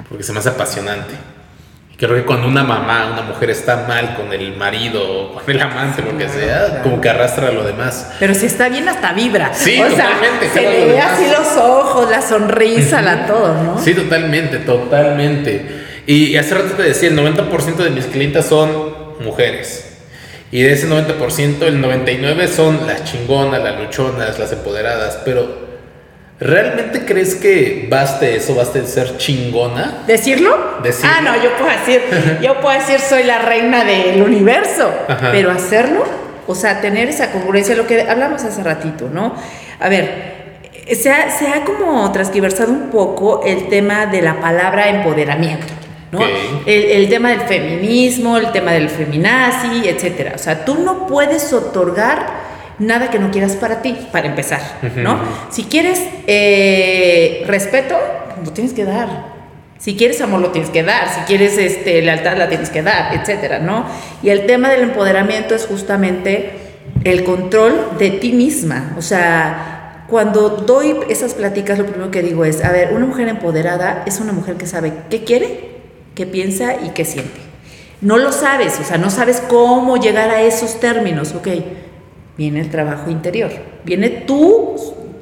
[0.09, 1.13] porque se me hace apasionante.
[1.93, 5.51] Y Creo que cuando una mamá, una mujer está mal con el marido, o con
[5.51, 6.83] el amante, lo que sea, claro.
[6.85, 8.13] como que arrastra lo demás.
[8.19, 9.53] Pero si está bien, hasta vibra.
[9.53, 13.63] Sí, o sea, totalmente, se jala le ve así los ojos, la sonrisa, la todo,
[13.63, 13.79] ¿no?
[13.79, 15.83] Sí, totalmente, totalmente.
[16.07, 18.71] Y hace rato te decía, el 90% de mis clientes son
[19.21, 19.92] mujeres.
[20.53, 25.19] Y de ese 90%, el 99% son las chingonas, las luchonas, las empoderadas.
[25.25, 25.49] Pero,
[26.39, 30.03] ¿realmente crees que baste eso, baste ser chingona?
[30.07, 30.79] ¿Decirlo?
[30.83, 31.11] Decirlo.
[31.11, 32.03] Ah, no, yo puedo decir,
[32.43, 35.31] yo puedo decir soy la reina del universo, Ajá.
[35.33, 36.05] pero hacerlo,
[36.47, 39.35] o sea, tener esa congruencia, lo que hablamos hace ratito, ¿no?
[39.81, 40.33] A ver,
[40.95, 45.73] se ha, se ha como transgiversado un poco el tema de la palabra empoderamiento.
[46.13, 46.21] ¿No?
[46.67, 50.33] El, el tema del feminismo, el tema del feminazi, etcétera.
[50.37, 54.61] O sea, tú no puedes otorgar nada que no quieras para ti, para empezar,
[54.97, 55.19] ¿no?
[55.51, 57.97] Si quieres eh, respeto,
[58.45, 59.33] lo tienes que dar.
[59.79, 61.09] Si quieres amor, lo tienes que dar.
[61.09, 63.85] Si quieres este, lealtad, la tienes que dar, etcétera, ¿no?
[64.23, 66.51] Y el tema del empoderamiento es justamente
[67.05, 68.95] el control de ti misma.
[68.97, 73.29] O sea, cuando doy esas pláticas, lo primero que digo es, a ver, una mujer
[73.29, 75.72] empoderada es una mujer que sabe qué quiere,
[76.15, 77.41] qué piensa y qué siente.
[78.01, 81.49] No lo sabes, o sea, no sabes cómo llegar a esos términos, ok.
[82.37, 83.51] Viene el trabajo interior,
[83.85, 84.77] viene tú,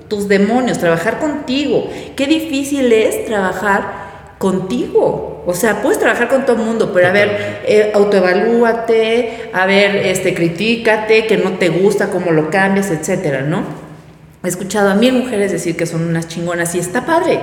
[0.09, 1.89] tus demonios, trabajar contigo.
[2.17, 5.43] Qué difícil es trabajar contigo.
[5.47, 9.97] O sea, puedes trabajar con todo el mundo, pero a ver, eh, autoevalúate, a ver,
[9.97, 13.63] este, critícate, que no te gusta, cómo lo cambias, etcétera, ¿no?
[14.43, 17.41] He escuchado a mil mujeres decir que son unas chingonas y está padre.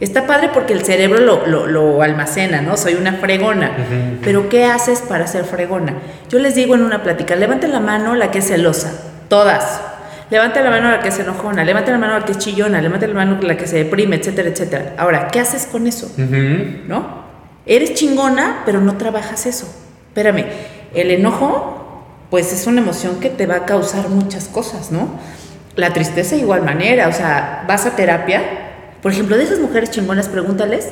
[0.00, 2.76] Está padre porque el cerebro lo, lo- lo almacena, ¿no?
[2.78, 3.70] Soy una fregona.
[4.24, 5.94] Pero ¿qué haces para ser fregona?
[6.30, 8.92] Yo les digo en una plática, levanten la mano la que es celosa.
[9.28, 9.82] Todas.
[10.30, 13.10] Levanten la mano la que es enojona, levanten la mano la que es chillona, levanten
[13.10, 14.94] la mano la que se deprime, etcétera, etcétera.
[14.96, 16.10] Ahora, ¿qué haces con eso?
[16.88, 17.24] ¿no?
[17.66, 19.66] Eres chingona, pero no trabajas eso.
[20.08, 20.46] Espérame,
[20.94, 25.08] el enojo, pues es una emoción que te va a causar muchas cosas, ¿no?
[25.76, 28.59] La tristeza de igual manera, o sea, vas a terapia.
[29.02, 30.88] Por ejemplo, de esas mujeres chingonas, pregúntales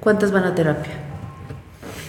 [0.00, 0.92] cuántas van a terapia.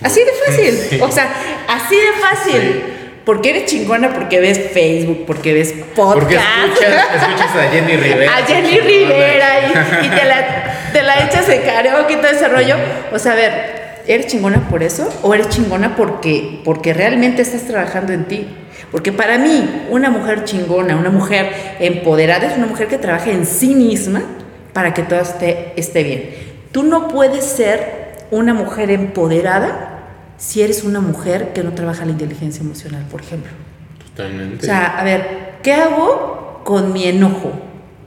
[0.01, 0.99] Así de fácil, Sí.
[1.01, 1.32] o sea,
[1.68, 2.62] así de fácil.
[2.62, 2.84] Sí.
[3.26, 6.20] Porque eres chingona, porque ves Facebook, porque ves podcast.
[6.20, 8.36] Porque escuchas, escuchas a Jenny Rivera.
[8.38, 12.49] A Jenny Rivera y, y te, la, te la echas de karaoke y todo ese
[12.49, 12.76] rollo.
[13.14, 13.54] O sea, a ver,
[14.08, 15.10] ¿eres chingona por eso?
[15.22, 18.45] ¿O eres chingona porque, porque realmente estás trabajando en ti?
[18.91, 21.49] Porque para mí, una mujer chingona, una mujer
[21.80, 24.22] empoderada, es una mujer que trabaja en sí misma
[24.74, 26.30] para que todo esté, esté bien.
[26.72, 29.90] Tú no puedes ser una mujer empoderada
[30.38, 33.52] si eres una mujer que no trabaja la inteligencia emocional, por ejemplo.
[34.10, 34.58] Totalmente.
[34.58, 37.52] O sea, a ver, ¿qué hago con mi enojo?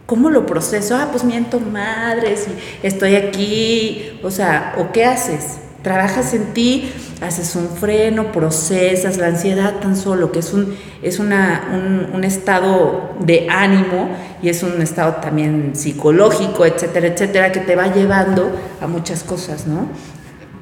[0.04, 0.96] ¿Cómo lo proceso?
[0.96, 4.20] Ah, pues miento madres y estoy aquí.
[4.22, 5.58] O sea, ¿o qué haces?
[5.86, 11.20] Trabajas en ti, haces un freno, procesas la ansiedad tan solo, que es un, es
[11.20, 14.10] una, un, un estado de ánimo
[14.42, 19.68] y es un estado también psicológico, etcétera, etcétera, que te va llevando a muchas cosas,
[19.68, 19.86] ¿no?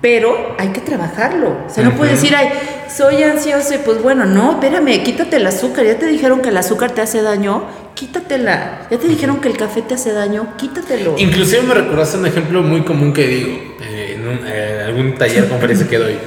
[0.05, 1.65] pero hay que trabajarlo.
[1.67, 2.51] O sea, no puedes decir, ay,
[2.95, 5.87] soy ansioso y pues bueno, no, espérame, quítate el azúcar.
[5.87, 7.65] Ya te dijeron que el azúcar te hace daño,
[7.95, 8.87] quítatela.
[8.91, 11.15] Ya te dijeron que el café te hace daño, quítatelo.
[11.17, 13.94] Inclusive me recordaste un ejemplo muy común que digo eh,
[14.25, 16.19] en, un, eh, en algún taller, conferencia que doy.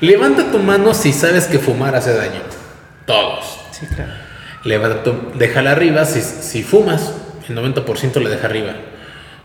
[0.00, 2.40] Levanta tu mano si sabes que fumar hace daño.
[3.06, 3.60] Todos.
[3.72, 4.12] Sí, claro.
[4.64, 7.12] Levanta tu, déjala arriba si, si fumas.
[7.48, 8.74] El 90% le deja arriba.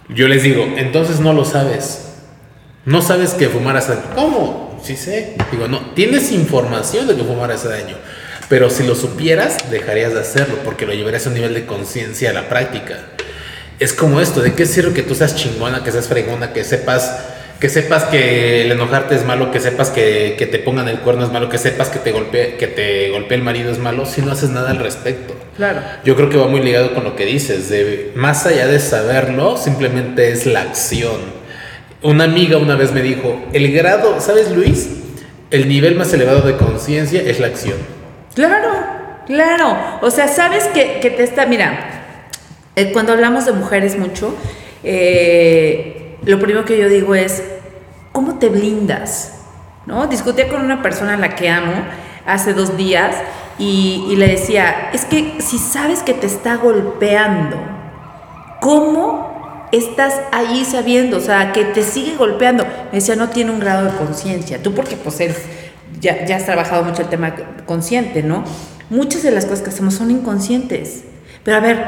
[0.10, 2.10] Yo les digo, entonces no lo sabes.
[2.86, 4.04] No sabes que fumar hace daño.
[4.16, 4.80] ¿Cómo?
[4.84, 5.36] Sí sé.
[5.52, 7.96] Digo, no, tienes información de que fumar hace daño.
[8.50, 12.32] Pero si lo supieras, dejarías de hacerlo porque lo llevarías a un nivel de conciencia
[12.32, 13.00] a la práctica.
[13.80, 17.33] Es como esto, ¿de qué sirve que tú seas chingona, que seas fregona, que sepas
[17.60, 21.24] que sepas que el enojarte es malo, que sepas que, que te pongan el cuerno
[21.24, 24.22] es malo, que sepas que te golpee, que te golpee el marido es malo, si
[24.22, 25.34] no haces nada al respecto.
[25.56, 25.82] Claro.
[26.04, 29.58] Yo creo que va muy ligado con lo que dices, de más allá de saberlo,
[29.58, 31.44] simplemente es la acción.
[32.02, 34.90] Una amiga una vez me dijo, el grado, ¿sabes Luis?
[35.52, 37.78] El nivel más elevado de conciencia es la acción.
[38.36, 38.72] Claro,
[39.26, 40.00] claro.
[40.02, 42.04] O sea, sabes que, que te está, mira,
[42.76, 44.36] eh, cuando hablamos de mujeres mucho,
[44.84, 47.44] eh, lo primero que yo digo es,
[48.12, 49.34] ¿cómo te blindas?
[49.86, 50.08] ¿No?
[50.08, 51.74] Discutí con una persona a la que amo
[52.26, 53.16] hace dos días
[53.60, 57.58] y, y le decía, es que si sabes que te está golpeando,
[58.62, 59.34] ¿cómo
[59.74, 62.64] estás ahí sabiendo, o sea, que te sigue golpeando.
[62.64, 64.62] Me decía, no tiene un grado de conciencia.
[64.62, 65.42] Tú porque pues eres,
[66.00, 67.34] ya, ya has trabajado mucho el tema
[67.66, 68.44] consciente, ¿no?
[68.92, 71.04] Muchas de las cosas que hacemos son inconscientes.
[71.44, 71.84] Pero a ver,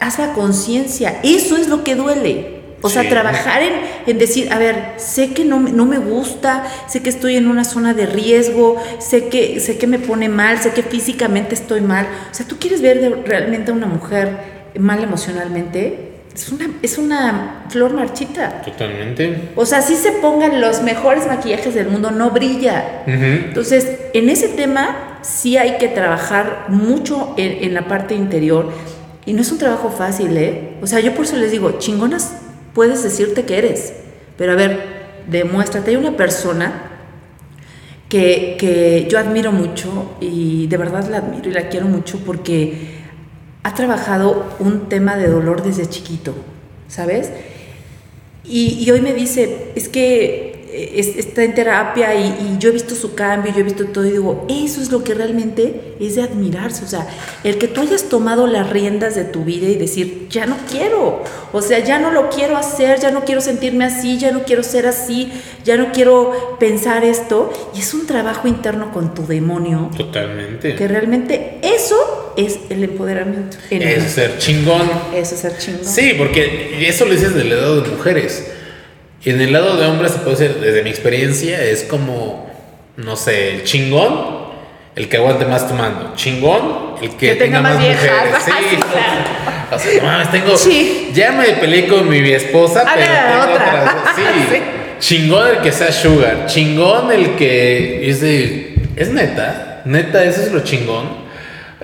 [0.00, 1.20] haz la conciencia.
[1.22, 2.57] Eso es lo que duele.
[2.80, 3.72] O sea, trabajar en,
[4.06, 7.48] en decir, a ver, sé que no, me- no me gusta, sé que estoy en
[7.48, 11.80] una zona de riesgo, sé que, sé que me pone mal, sé que físicamente estoy
[11.80, 12.06] mal.
[12.30, 16.04] O sea, tú quieres ver de- realmente a una mujer mal emocionalmente,
[16.34, 18.62] es una, es una flor marchita.
[18.62, 19.50] Totalmente.
[19.56, 23.02] O sea, si se pongan los mejores maquillajes del mundo, no brilla.
[23.06, 28.70] Entonces, en ese tema sí hay que trabajar mucho en, en la parte interior
[29.26, 30.74] y no es un trabajo fácil, ¿eh?
[30.80, 32.32] O sea, yo por eso les digo, chingonas
[32.78, 33.92] puedes decirte que eres,
[34.36, 34.78] pero a ver,
[35.26, 35.90] demuéstrate.
[35.90, 36.92] Hay una persona
[38.08, 43.00] que, que yo admiro mucho y de verdad la admiro y la quiero mucho porque
[43.64, 46.36] ha trabajado un tema de dolor desde chiquito,
[46.86, 47.32] ¿sabes?
[48.44, 52.94] Y, hoy me dice, es que es- está en terapia y, y yo he visto
[52.94, 56.22] su cambio, yo he visto todo y digo, eso es lo que realmente es de
[56.22, 56.84] admirarse.
[56.84, 57.06] O sea,
[57.44, 61.22] el que tú hayas tomado las riendas de tu vida y decir, ya no quiero,
[61.52, 64.62] o sea, ya no lo quiero hacer, ya no quiero sentirme así, ya no quiero
[64.62, 65.32] ser así,
[65.64, 67.52] ya no quiero pensar esto.
[67.74, 70.74] Y es un trabajo interno con tu demonio, Totalmente.
[70.74, 73.56] que realmente eso es el empoderamiento.
[73.70, 74.88] en Es ser chingón.
[75.14, 75.84] Eso es ser chingón.
[75.84, 78.52] Sí, porque eso lo dices del lado de mujeres.
[79.24, 82.50] Y en el lado de hombres se puede ser, desde mi experiencia, es como,
[82.96, 84.46] no sé, el chingón,
[84.94, 86.12] el que aguante más tomando.
[86.16, 88.02] Chingón, el que, Que tenga más viejas.
[88.02, 88.34] mujeres.
[88.44, 89.38] Sí, Sí, claro.
[89.70, 90.56] O sea, no mames, tengo.
[90.56, 91.10] Sí.
[91.12, 93.82] Ya me peleé con mi esposa, A pero tengo otra.
[93.82, 94.22] otras- Sí.
[94.50, 94.60] Sí.
[95.16, 96.46] Chingón el que sea sugar.
[96.46, 98.74] Chingón el que es de.
[98.96, 99.82] Es neta.
[99.84, 101.28] Neta, eso es lo chingón.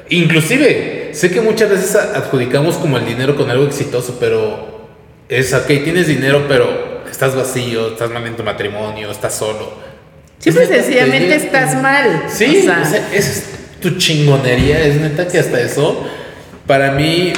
[0.08, 4.88] Inclusive, sé que muchas veces adjudicamos como el dinero con algo exitoso, pero
[5.28, 9.72] es, ok, tienes dinero, pero estás vacío, estás mal en tu matrimonio, estás solo.
[10.44, 12.24] Neta, sencillamente te estás mal.
[12.28, 13.50] Sí, O sea, o sea, es
[13.80, 16.04] tu chingonería, es neta que hasta eso,
[16.66, 17.32] para mí,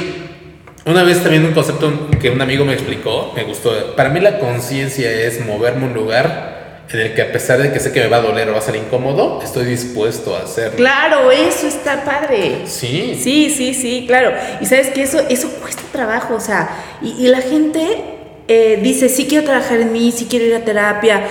[0.85, 4.39] una vez también un concepto que un amigo me explicó, me gustó, para mí la
[4.39, 6.57] conciencia es moverme a un lugar
[6.89, 8.57] en el que a pesar de que sé que me va a doler o va
[8.57, 10.77] a ser incómodo, estoy dispuesto a hacerlo.
[10.77, 12.63] Claro, eso está padre.
[12.65, 13.19] Sí.
[13.21, 14.31] Sí, sí, sí, claro.
[14.59, 16.67] Y sabes que eso, eso cuesta trabajo, o sea,
[17.01, 18.16] y, y la gente
[18.47, 21.21] eh, dice, sí quiero trabajar en mí, sí quiero ir a terapia,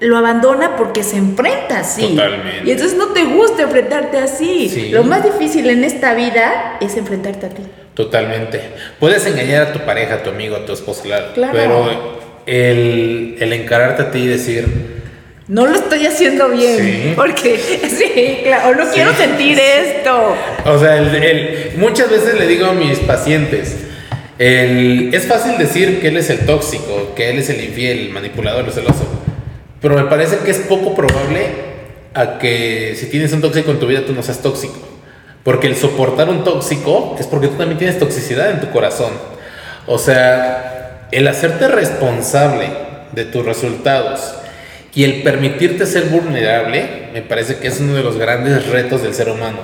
[0.00, 2.02] lo abandona porque se enfrenta así.
[2.08, 2.62] Totalmente.
[2.64, 4.68] Y entonces no te gusta enfrentarte así.
[4.72, 4.88] Sí.
[4.90, 7.62] Lo más difícil en esta vida es enfrentarte a ti.
[7.94, 8.60] Totalmente.
[8.98, 11.02] Puedes engañar a tu pareja, a tu amigo, a tu esposa,
[11.34, 11.90] claro, pero
[12.46, 14.66] el, el encararte a ti y decir,
[15.48, 16.78] No lo estoy haciendo bien.
[16.78, 17.12] Sí.
[17.16, 17.58] Porque,
[17.90, 18.92] sí, claro, no Sí.
[18.94, 20.34] quiero sentir esto.
[20.64, 23.76] O sea, el- el- muchas veces le digo a mis pacientes,
[24.40, 28.10] el- es fácil decir que él es el tóxico, que él es el infiel, el
[28.10, 29.06] manipulador, el celoso,
[29.82, 31.42] pero me parece que es poco probable
[32.14, 34.78] a que si tienes un tóxico en tu vida tú no seas tóxico.
[35.44, 39.12] Porque el soportar un tóxico es porque tú también tienes toxicidad en tu corazón.
[39.86, 42.68] O sea, el hacerte responsable
[43.12, 44.34] de tus resultados
[44.94, 49.14] y el permitirte ser vulnerable, me parece que es uno de los grandes retos del
[49.14, 49.58] ser humano.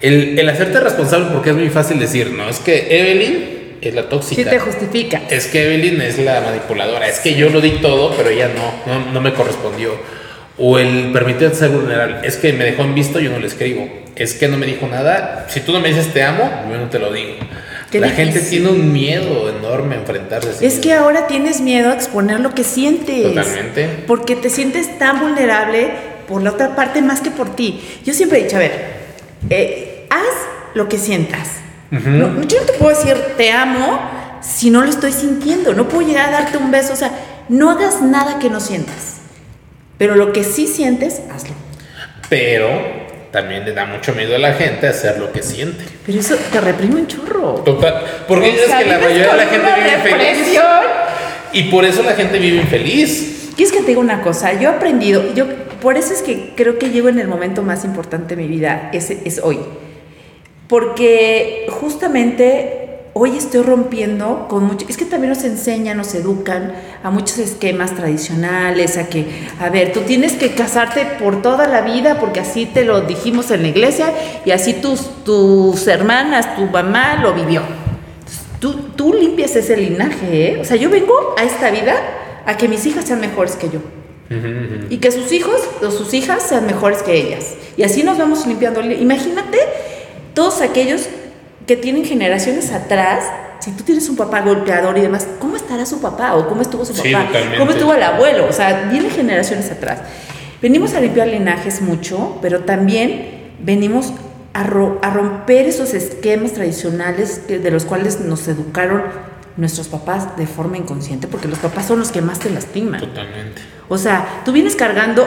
[0.00, 4.08] El, el hacerte responsable porque es muy fácil decir, no, es que Evelyn es la
[4.08, 4.42] tóxica.
[4.42, 5.22] Sí te justifica.
[5.30, 7.06] Es que Evelyn es la manipuladora.
[7.08, 9.92] Es que yo lo di todo, pero ella no, no, no me correspondió.
[10.58, 12.26] O el permitir ser vulnerable.
[12.26, 13.88] Es que me dejó en visto, yo no le escribo.
[14.16, 15.46] Es que no me dijo nada.
[15.50, 17.34] Si tú no me dices te amo, yo no te lo digo.
[17.90, 18.32] Qué la difícil.
[18.32, 21.94] gente tiene un miedo enorme a enfrentarse a sí Es que ahora tienes miedo a
[21.94, 23.22] exponer lo que sientes.
[23.22, 23.88] Totalmente.
[24.06, 25.90] Porque te sientes tan vulnerable
[26.26, 27.80] por la otra parte más que por ti.
[28.04, 28.72] Yo siempre he dicho, a ver,
[29.50, 30.24] eh, haz
[30.74, 31.65] lo que sientas.
[31.92, 32.08] Ujú.
[32.10, 34.00] No, yo no te puedo decir te amo
[34.40, 35.72] si no lo estoy sintiendo.
[35.72, 36.92] No puedo llegar a darte un beso.
[36.92, 37.10] O sea,
[37.48, 39.16] no hagas nada que no sientas.
[39.98, 41.54] Pero lo que sí sientes, hazlo.
[42.28, 42.68] Pero
[43.30, 45.84] también le da mucho miedo a la gente hacer lo que siente.
[46.04, 47.54] Pero eso te reprime un chorro.
[47.64, 48.02] Total.
[48.26, 50.60] Porque O es sea, que la mayoría de la gente vive infeliz.
[51.52, 53.50] Y por eso la gente vive infeliz.
[53.56, 54.52] ¿Quieres que te diga una cosa?
[54.52, 55.46] Yo he aprendido, yo,
[55.80, 58.90] por eso es que creo que llego en el momento más importante de mi vida,
[58.92, 59.58] es, es hoy.
[60.68, 62.86] Porque justamente
[63.18, 67.94] hoy estoy rompiendo con mucho, es que también nos enseñan, nos educan a muchos esquemas
[67.94, 69.24] tradicionales, a que,
[69.58, 73.50] a ver, tú tienes que casarte por toda la vida porque así te lo dijimos
[73.50, 74.12] en la iglesia
[74.44, 77.62] y así tus, tus hermanas, tu mamá lo vivió.
[78.60, 80.58] Tú, tú limpias ese linaje, ¿eh?
[80.60, 81.94] O sea, yo vengo a esta vida
[82.44, 83.80] a que mis hijas sean mejores que yo.
[84.90, 87.54] Y que sus hijos o sus hijas sean mejores que ellas.
[87.76, 88.82] Y así nos vamos limpiando.
[88.82, 89.58] Imagínate
[90.36, 91.08] todos aquellos
[91.66, 93.24] que tienen generaciones atrás.
[93.60, 96.34] Si tú tienes un papá golpeador y demás, ¿cómo estará su papá?
[96.36, 97.26] ¿O cómo estuvo su Sí, papá?
[97.26, 97.56] totalmente.
[97.58, 98.46] ¿Cómo estuvo el abuelo?
[98.48, 100.00] O sea, vienen generaciones atrás.
[100.60, 104.12] Venimos a limpiar linajes mucho, pero también venimos
[104.52, 109.02] a, ro- a romper esos esquemas tradicionales que- de los cuales nos educaron
[109.56, 113.00] nuestros papás de forma inconsciente, porque los papás son los que más te lastiman.
[113.00, 113.62] Totalmente.
[113.88, 115.26] O sea, tú vienes cargando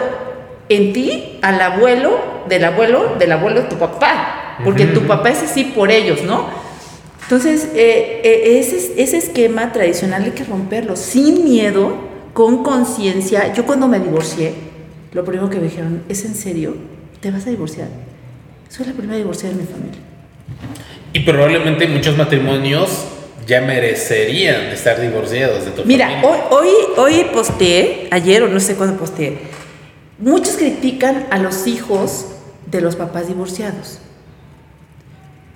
[0.70, 5.44] en ti al abuelo del abuelo del abuelo de tu papá, porque tu papá es
[5.44, 6.48] así por ellos, ¿no?
[7.24, 13.54] Entonces, eh, eh, ese, ese esquema tradicional hay que romperlo sin miedo, con conciencia.
[13.54, 14.54] Yo cuando me divorcié,
[15.12, 16.76] lo primero que me dijeron, ¿es en serio?
[17.20, 17.88] ¿Te vas a divorciar?
[18.70, 20.00] Soy la primera divorciada de mi familia.
[21.14, 23.06] Y probablemente muchos matrimonios
[23.48, 26.30] ya merecerían estar divorciados de tu Mira, familia.
[26.52, 29.38] hoy, hoy, hoy posteé, ayer o no sé cuándo posteé,
[30.20, 32.28] muchos critican a los hijos
[32.68, 34.00] de los papás divorciados,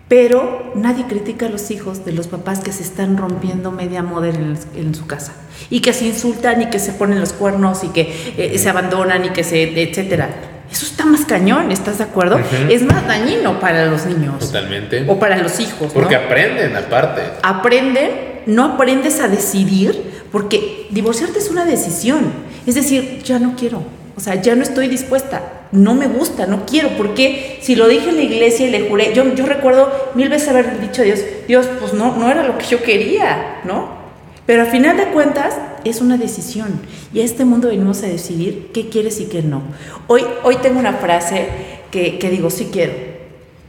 [0.07, 4.35] pero nadie critica a los hijos de los papás que se están rompiendo media model
[4.35, 5.33] en, en su casa
[5.69, 9.25] y que se insultan y que se ponen los cuernos y que eh, se abandonan
[9.25, 10.29] y que se, etcétera.
[10.71, 12.39] Eso está más cañón, ¿estás de acuerdo?
[12.67, 15.05] Es más dañino para los niños Totalmente.
[15.07, 15.87] o para los hijos.
[15.87, 15.93] ¿no?
[15.93, 17.21] Porque aprenden aparte.
[17.43, 22.33] aprenden, no aprendes a decidir, porque divorciarte es una decisión.
[22.65, 23.83] Es decir, ya no quiero,
[24.15, 25.43] o sea, ya no estoy dispuesta,
[25.73, 29.11] no me gusta, no quiero, porque si lo dije en la iglesia y le juré,
[29.13, 32.57] yo, yo recuerdo mil veces haber dicho a Dios, Dios, pues no, no era lo
[32.57, 34.01] que yo quería, ¿no?
[34.45, 36.79] Pero al final de cuentas es una decisión
[37.13, 39.63] y a este mundo venimos a decidir qué quieres y qué no.
[40.07, 41.47] Hoy, hoy tengo una frase
[41.91, 42.93] que, que digo, sí quiero.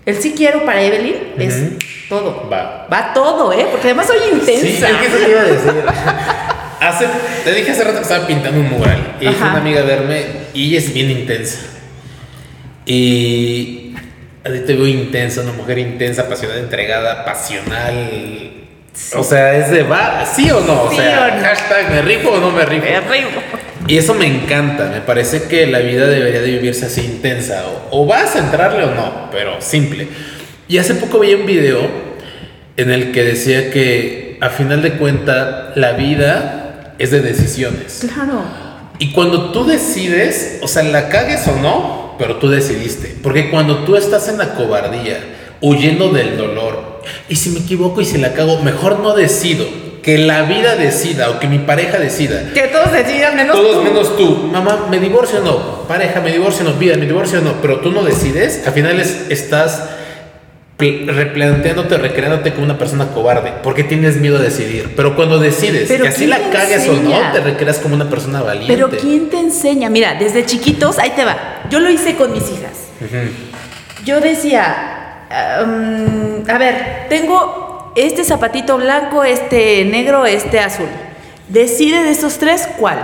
[0.05, 1.79] El sí quiero para Evelyn es Ujú.
[2.11, 2.49] todo.
[2.53, 2.87] Va.
[2.93, 3.67] Va todo, ¿eh?
[3.71, 4.91] Porque además soy Sí, intensa.
[4.91, 5.73] es que eso te iba a decir.
[6.81, 7.07] Hace,
[7.45, 9.51] te dije hace rato que estaba pintando un mural y fue Ajá.
[9.51, 11.61] una amiga a verme y ella es bien intensa.
[12.87, 13.95] Y
[14.43, 18.51] te veo intensa, una mujer intensa, apasionada, entregada, pasional.
[19.17, 20.85] O sea, es de va, sí o no.
[20.85, 21.43] O Sí sea, o no.
[21.43, 22.85] hashtag me rifo o no me rifo.
[22.85, 23.29] Me río.
[23.87, 28.03] Y eso me encanta, me parece que la vida debería de vivirse así intensa, o,
[28.03, 30.09] o vas a entrarle o no, pero simple.
[30.69, 31.83] Y hace poco vi un video
[32.79, 38.07] en el que decía que a final de cuentas la vida es de decisiones.
[38.11, 38.43] Claro.
[38.99, 43.17] Y cuando tú decides, o sea, la cagues o no, pero tú decidiste.
[43.23, 45.19] Porque cuando tú estás en la cobardía,
[45.61, 49.65] huyendo del dolor, y si me equivoco y si la cago, mejor no decido.
[50.03, 52.51] Que la vida decida o que mi pareja decida.
[52.53, 53.83] Que todos decidan menos Todos tú.
[53.83, 54.37] menos tú.
[54.53, 55.89] Mamá, ¿me divorcio o no?
[55.89, 56.77] Pareja, ¿me divorcio o no?
[56.77, 57.55] Vida, ¿me divorcio o no?
[57.63, 58.67] Pero tú no decides.
[58.67, 59.83] Al final es- estás
[61.07, 63.53] replanteándote, recreándote como una persona cobarde.
[63.63, 64.95] Porque tienes miedo a decidir.
[64.97, 67.95] Pero cuando decides Pero que así ¿quién la te cagues o no, te recreas como
[67.95, 68.73] una persona valiente.
[68.73, 69.91] Pero ¿quién te enseña?
[69.91, 71.63] Mira, desde chiquitos, ahí te va.
[71.71, 72.89] Yo lo hice con mis hijas.
[73.01, 74.05] Ujú.
[74.05, 75.27] Yo decía,
[75.65, 80.89] um, a ver, tengo este zapatito blanco, este negro, este azul.
[81.49, 82.99] Decide de esos tres cuál.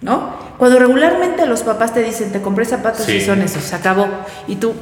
[0.00, 0.40] ¿No?
[0.58, 3.16] Cuando regularmente los papás te dicen, te compré zapatos Sí.
[3.16, 4.08] y son esos, se acabó.
[4.46, 4.74] Y tú,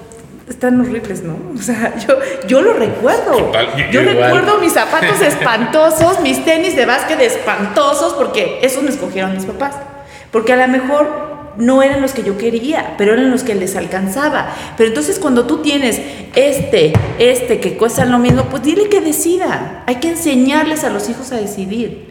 [0.50, 1.36] están horribles, ¿no?
[1.58, 3.32] O sea, yo, yo lo recuerdo.
[3.36, 4.16] Total, yo- igual.
[4.16, 9.74] recuerdo mis zapatos espantosos, mis tenis de básquet espantosos, porque esos me escogieron mis papás.
[10.30, 13.74] Porque a lo mejor no eran los que yo quería, pero eran los que les
[13.76, 14.54] alcanzaba.
[14.76, 16.00] Pero entonces cuando tú tienes
[16.34, 19.82] este, este que cuesta lo mismo, pues dile que decida.
[19.86, 22.10] Hay que enseñarles a los hijos a decidir.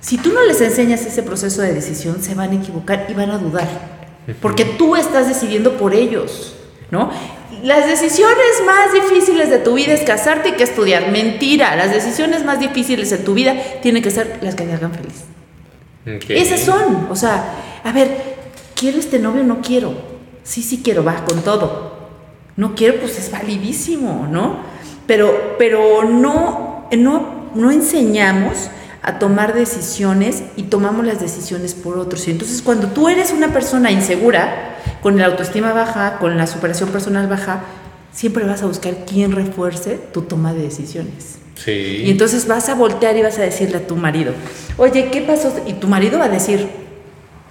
[0.00, 3.30] Si tú no les enseñas ese proceso de decisión, se van a equivocar y van
[3.32, 3.66] a dudar,
[4.40, 6.54] porque tú estás decidiendo por ellos,
[6.92, 7.10] ¿no?
[7.62, 11.10] Las decisiones más difíciles de tu vida es casarte y que estudiar.
[11.10, 14.92] Mentira, las decisiones más difíciles de tu vida tienen que ser las que te hagan
[14.92, 15.24] feliz.
[16.28, 17.52] Esas son, o sea,
[17.84, 18.08] a ver,
[18.74, 19.42] ¿quiero este novio?
[19.44, 19.94] No quiero.
[20.42, 21.98] Sí, sí quiero, va con todo.
[22.56, 24.56] No quiero, pues es validísimo, ¿no?
[25.06, 28.70] Pero, pero no, no, no enseñamos
[29.02, 32.26] a tomar decisiones y tomamos las decisiones por otros.
[32.28, 36.90] Y entonces cuando tú eres una persona insegura, con la autoestima baja, con la superación
[36.90, 37.62] personal baja,
[38.12, 41.38] siempre vas a buscar quién refuerce tu toma de decisiones.
[41.54, 42.02] Sí.
[42.04, 44.32] Y entonces vas a voltear y vas a decirle a tu marido,
[44.76, 45.54] oye, ¿qué pasó?
[45.66, 46.68] Y tu marido va a decir,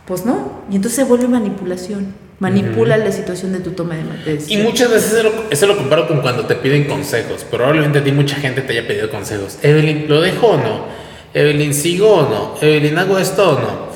[0.06, 0.64] pues no.
[0.72, 2.14] Y entonces se vuelve manipulación.
[2.40, 4.50] Manipula la situación de tu toma de decisiones.
[4.50, 7.44] Y muchas veces eso lo, eso lo, comparo con cuando te piden consejos.
[7.44, 9.58] Probablemente a ti mucha gente te haya pedido consejos.
[9.64, 10.86] Evelyn, ¿lo dejo o no?
[11.34, 12.56] Evelyn, ¿sigo o no?
[12.62, 13.88] Evelyn, ¿hago esto o no?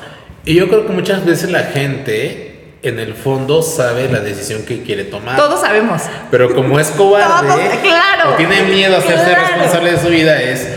[0.43, 2.50] Y yo creo que muchas veces la gente
[2.83, 5.37] en el fondo sabe la decisión que quiere tomar.
[5.37, 6.01] Todos sabemos.
[6.31, 10.67] Pero como es cobarde claro, o tiene miedo a hacerse responsable de su vida, es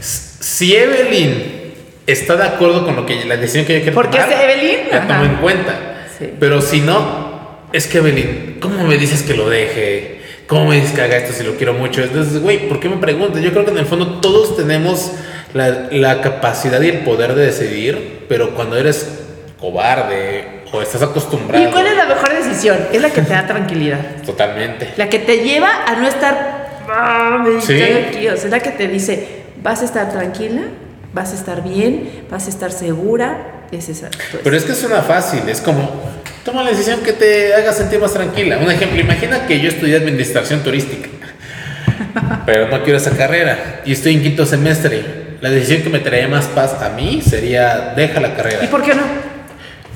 [0.00, 1.74] si Evelyn
[2.06, 4.78] está de acuerdo con lo que la decisión que ella quiere Porque tomar, es Evelyn,
[4.90, 6.06] la tomo en cuenta.
[6.16, 6.32] Sí.
[6.38, 10.22] Pero si no, es que Evelyn, ¿cómo me dices que lo deje?
[10.46, 12.02] ¿Cómo me dices que haga esto si lo quiero mucho?
[12.02, 13.42] Entonces, güey, ¿por qué me preguntas?
[13.42, 15.12] Yo creo que en el fondo todos tenemos
[15.52, 19.06] la, la capacidad y el poder de decidir, pero cuando eres
[19.60, 21.64] cobarde o estás acostumbrado.
[21.66, 22.78] ¿Y cuál es la mejor decisión?
[22.92, 23.98] Es la que te da tranquilidad.
[24.24, 24.92] Totalmente.
[24.96, 27.80] La que te lleva a no estar ah, Sí.
[27.82, 28.28] aquí.
[28.28, 30.62] O sea, es la que te dice, vas a estar tranquila,
[31.12, 33.54] vas a estar bien, vas a estar segura.
[33.70, 34.08] Es esa.
[34.10, 34.40] pues.
[34.42, 35.90] Pero es que suena fácil, es como,
[36.42, 38.56] toma la decisión que te haga sentir más tranquila.
[38.58, 41.08] Un ejemplo, imagina que yo estudié administración turística,
[42.46, 45.28] pero no quiero esa carrera y estoy en quinto semestre.
[45.40, 48.64] La decisión que me traería más paz a mí sería, deja la carrera.
[48.64, 49.02] ¿Y por qué no?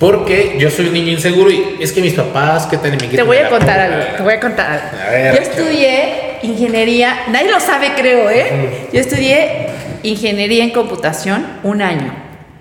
[0.03, 2.99] Porque yo soy un niño inseguro y es que mis papás, ¿qué tal?
[2.99, 5.01] Te voy a contar algo, te voy a contar algo.
[5.01, 8.89] A ver, Yo estudié ingeniería, nadie lo sabe creo, ¿eh?
[8.93, 9.69] Yo estudié
[10.03, 12.13] ingeniería en computación un año.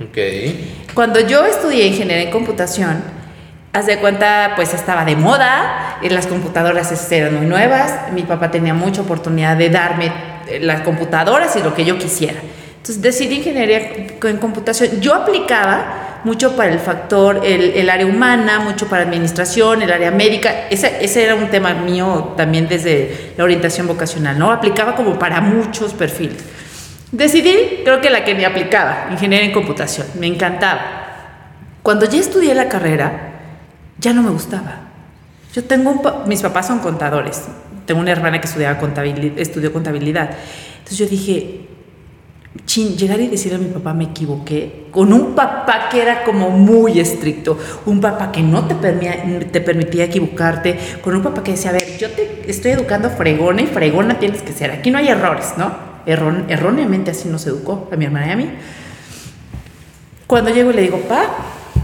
[0.03, 0.19] Ok.
[0.93, 3.03] Cuando yo estudié ingeniería en computación,
[3.73, 8.51] haz de cuenta, pues estaba de moda, eh, las computadoras eran muy nuevas, mi papá
[8.51, 10.11] tenía mucha oportunidad de darme
[10.47, 12.39] eh, las computadoras y lo que yo quisiera.
[12.81, 13.79] Entonces decidí ingeniería
[14.23, 14.99] en computación.
[15.01, 20.09] Yo aplicaba mucho para el factor, el, el área humana, mucho para administración, el área
[20.09, 20.67] médica.
[20.69, 24.51] Ese, ese era un tema mío también desde la orientación vocacional, ¿no?
[24.51, 26.43] Aplicaba como para muchos perfiles.
[27.11, 30.07] Decidí, creo que la que me aplicaba, ingeniería en computación.
[30.19, 30.81] Me encantaba.
[31.83, 33.33] Cuando ya estudié la carrera,
[33.99, 34.87] ya no me gustaba.
[35.53, 37.43] Yo tengo un pa- mis papás son contadores.
[37.85, 40.31] Tengo una hermana que estudiaba contabilidad, estudió contabilidad.
[40.79, 41.67] Entonces yo dije,
[42.65, 46.49] chin, llegar y decirle a mi papá me equivoqué, con un papá que era como
[46.49, 51.51] muy estricto, un papá que no te, permia- te permitía equivocarte, con un papá que
[51.51, 54.97] decía, a ver, yo te estoy educando fregona y fregona tienes que ser, aquí no
[54.97, 55.71] hay errores, ¿no?
[56.05, 58.49] Errón- erróneamente así nos educó a mi hermana y a mí.
[60.27, 61.25] Cuando llego y le digo, pa,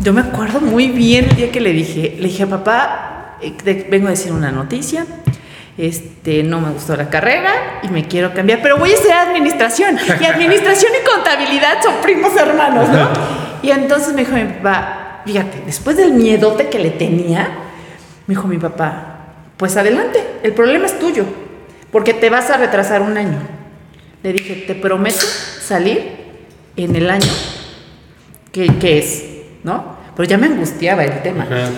[0.01, 3.53] yo me acuerdo muy bien el día que le dije, le dije, papá, eh,
[3.89, 5.05] vengo a decir una noticia,
[5.77, 9.97] este, no me gustó la carrera y me quiero cambiar, pero voy a estudiar administración.
[10.19, 13.09] Y administración y contabilidad son primos hermanos, ¿no?
[13.61, 17.47] Y entonces me dijo mi papá, fíjate, después del miedote que le tenía,
[18.25, 19.19] me dijo mi papá,
[19.57, 21.25] pues adelante, el problema es tuyo,
[21.91, 23.37] porque te vas a retrasar un año.
[24.23, 25.25] Le dije, te prometo
[25.61, 26.11] salir
[26.75, 27.31] en el año
[28.51, 29.25] que, que es,
[29.63, 29.95] ¿no?
[30.15, 31.43] Pero ya me angustiaba el tema.
[31.43, 31.69] Ajá.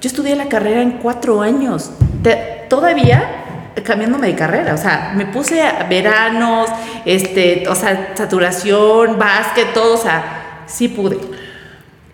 [0.00, 1.90] Yo estudié la carrera en cuatro años,
[2.22, 3.44] Te- todavía
[3.84, 6.68] cambiándome de carrera, o sea, me puse a veranos,
[7.04, 11.18] este, o sea, saturación, básquet, todo, o sea, sí pude.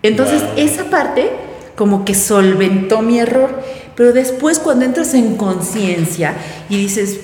[0.01, 0.51] Entonces, Wow.
[0.57, 1.31] esa parte
[1.75, 3.63] como que solventó mi error,
[3.95, 6.33] pero después cuando entras en conciencia
[6.69, 7.21] y dices,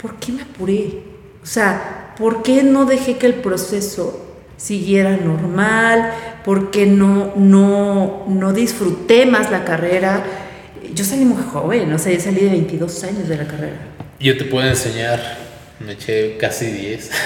[0.00, 1.02] ¿por qué me apuré?
[1.42, 4.24] O sea, ¿por qué no dejé que el proceso
[4.56, 6.12] siguiera normal?
[6.44, 10.22] ¿Por qué no, no, no disfruté más la carrera?
[10.94, 13.76] Yo salí muy joven, o sea, yo salí de 22 años de la carrera.
[14.20, 15.20] Yo te puedo enseñar,
[15.80, 17.10] me eché casi 10.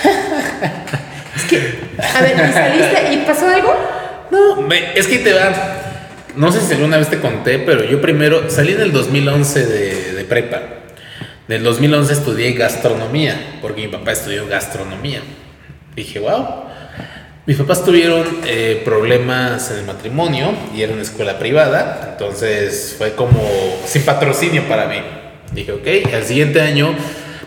[1.35, 1.57] Es que,
[2.15, 3.75] a ver, ¿y saliste y pasó algo?
[4.31, 5.79] No, me- es que te va.
[6.37, 10.13] No sé si alguna vez te conté, pero yo primero salí en el 2011 de,
[10.13, 10.61] de prepa.
[11.49, 15.23] En el 2011 estudié gastronomía, porque mi papá estudió gastronomía.
[15.97, 16.65] Dije, wow.
[17.45, 23.15] Mis papás tuvieron eh, problemas en el matrimonio y era una escuela privada, entonces fue
[23.15, 23.41] como
[23.85, 25.03] sin patrocinio para mí.
[25.51, 26.95] Dije, ok, al siguiente año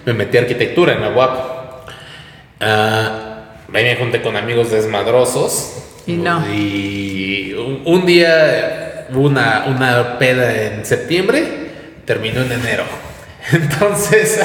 [0.05, 1.37] me metí a arquitectura en la UAP.
[2.59, 3.43] Ah,
[3.73, 5.77] ahí me junté con amigos desmadrosos.
[6.05, 6.45] Y no.
[6.53, 11.45] Y un, un día hubo una, una peda en septiembre,
[12.03, 12.83] terminó en enero.
[13.53, 14.41] Entonces,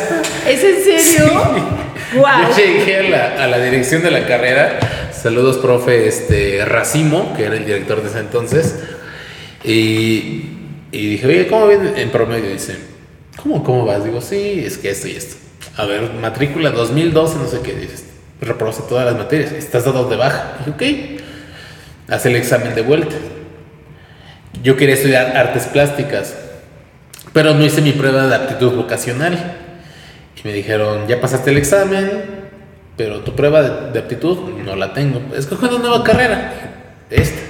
[0.47, 1.43] ¿Es en serio?
[2.13, 2.51] Wow.
[2.51, 4.81] yo llegué a la, a la dirección de la carrera.
[5.23, 8.75] Saludos, profe este, Racimo, que era el director de ese entonces.
[9.63, 10.49] Y,
[10.91, 12.51] dije, oye, ¿cómo viene en promedio?
[12.51, 12.79] Dice,
[13.37, 14.03] ¿cómo, ¿cómo vas?
[14.03, 15.37] Digo, sí, es que esto y esto.
[15.77, 17.75] A ver, matrícula 2012, no sé qué.
[17.75, 18.05] Dices,
[18.41, 19.53] reprobaste todas las materias.
[19.53, 20.55] Estás dado de baja.
[20.59, 22.15] Dije, ok.
[22.15, 23.17] Haz el examen de vuelta.
[24.63, 26.35] Yo quería estudiar artes plásticas,
[27.35, 29.59] pero no hice mi prueba de aptitud vocacional.
[30.43, 32.50] Y me dijeron, ya pasaste el examen,
[33.01, 35.23] pero tu prueba de, de aptitud no la tengo.
[35.35, 36.53] Escoge una nueva carrera.
[37.09, 37.41] Esta.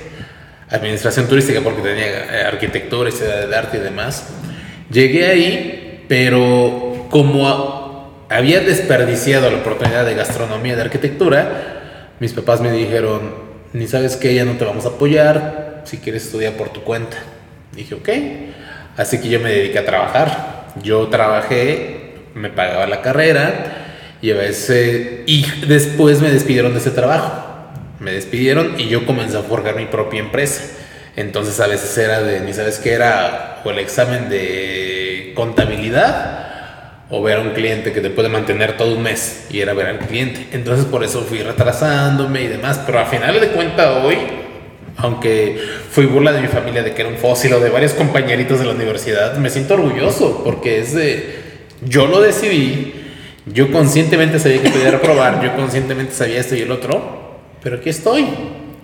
[0.70, 4.28] Administración turística porque tenía eh, arquitectura, historia del arte y demás.
[4.92, 12.60] Llegué ahí, pero como a- había desperdiciado la oportunidad de gastronomía de arquitectura, mis papás
[12.60, 13.34] me dijeron,
[13.72, 17.16] ni sabes que ya no te vamos a apoyar, si quieres estudiar por tu cuenta.
[17.74, 18.08] Dije, ok.
[18.96, 20.68] Así que yo me dediqué a trabajar.
[20.80, 23.79] Yo trabajé, me pagaba la carrera
[24.22, 25.20] y a veces...
[25.26, 27.46] Y después me despidieron de ese trabajo.
[27.98, 30.62] Me despidieron y yo comencé a forjar mi propia empresa.
[31.16, 36.50] Entonces a veces era de, ni sabes qué era, o el examen de contabilidad
[37.10, 39.86] o ver a un cliente que te puede mantener todo un mes y era ver
[39.86, 40.46] al cliente.
[40.52, 44.16] Entonces por eso fui retrasándome y demás, pero al final de cuenta hoy,
[44.96, 45.60] aunque
[45.90, 48.66] fui burla de mi familia de que era un fósil o de varios compañeritos de
[48.66, 51.40] la universidad, me siento orgulloso porque es de,
[51.82, 52.99] yo lo decidí,
[53.52, 57.00] yo conscientemente sabía que podía reprobar, yo conscientemente sabía esto y el otro,
[57.62, 58.26] pero aquí estoy.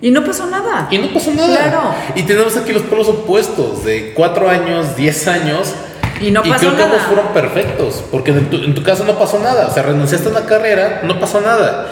[0.03, 0.89] Y no pasó nada.
[0.91, 1.57] Y no pasó nada.
[1.57, 1.95] Claro.
[2.15, 5.73] Y tenemos aquí los polos opuestos, de cuatro años, 10 años.
[6.21, 7.09] Y no pasó creo que ambos nada.
[7.09, 9.67] fueron perfectos, porque en tu, en tu caso no pasó nada.
[9.69, 11.89] O sea, renunciaste a una carrera, no pasó nada.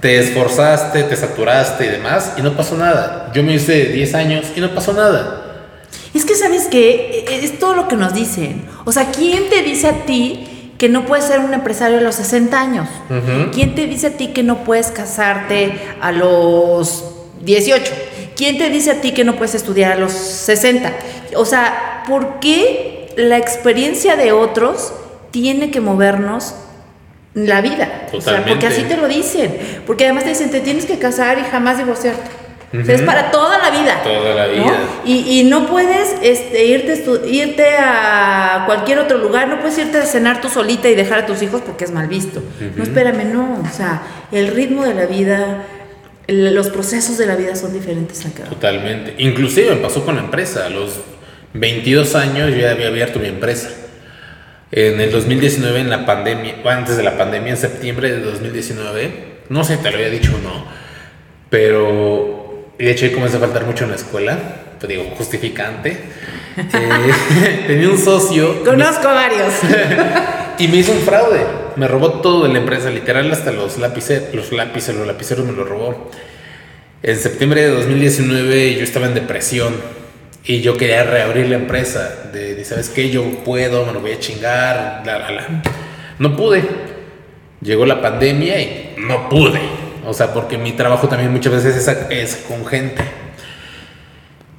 [0.00, 3.30] Te esforzaste, te saturaste y demás, y no pasó nada.
[3.34, 5.38] Yo me hice 10 años y no pasó nada.
[6.14, 7.24] Es que, ¿sabes qué?
[7.28, 8.64] E- Es todo lo que nos dicen.
[8.84, 10.48] O sea, ¿quién te dice a ti
[10.82, 12.88] que no puedes ser un empresario a los 60 años?
[13.54, 17.04] ¿Quién te dice a ti que no puedes casarte a los
[17.42, 17.92] 18?
[18.34, 20.92] ¿Quién te dice a ti que no puedes estudiar a los 60?
[21.36, 24.92] O sea, ¿por qué la experiencia de otros
[25.30, 26.56] tiene que movernos
[27.34, 28.08] la vida?
[28.12, 29.56] O sea, porque así te lo dicen.
[29.86, 32.41] Porque además te dicen, te tienes que casar y jamás divorciarte.
[32.72, 34.02] O sea, es para toda la vida.
[34.02, 34.52] Toda la ¿no?
[34.52, 34.78] vida.
[35.04, 40.06] Y, y no puedes este, irte, irte a cualquier otro lugar, no puedes irte a
[40.06, 42.42] cenar tú solita y dejar a tus hijos porque es mal visto.
[42.76, 43.60] No, espérame, no.
[43.62, 44.02] O sea,
[44.32, 45.64] el ritmo de la vida,
[46.28, 48.44] los procesos de la vida son diferentes acá.
[48.44, 49.16] Totalmente.
[49.18, 50.64] Inclusive me pasó con la empresa.
[50.64, 51.00] A los
[51.52, 53.68] 22 años yo ya había abierto mi empresa.
[54.70, 59.64] En el 2019, en la pandemia, antes de la pandemia, en septiembre de 2019, no
[59.64, 60.64] sé si te lo había dicho o no,
[61.50, 62.41] pero
[62.84, 64.38] de hecho ahí comencé a faltar mucho en la escuela,
[64.78, 65.96] pues digo, justificante.
[66.56, 69.54] Eh, tenía un socio Conozco a varios.
[70.58, 71.40] y me hizo un fraude.
[71.76, 75.52] Me robó todo de la empresa, literal, hasta los lápices, los lápices, los lapiceros me
[75.52, 76.10] los robó.
[77.02, 79.74] En septiembre de 2019 yo estaba en depresión
[80.44, 82.30] y yo quería reabrir la empresa.
[82.32, 83.10] De, de, ¿sabes qué?
[83.10, 85.62] Yo puedo, me lo voy a chingar, la, la, la.
[86.18, 86.62] No pude.
[87.60, 89.60] Llegó la pandemia y no pude.
[90.06, 93.02] O sea, porque mi trabajo también muchas veces es, es con gente.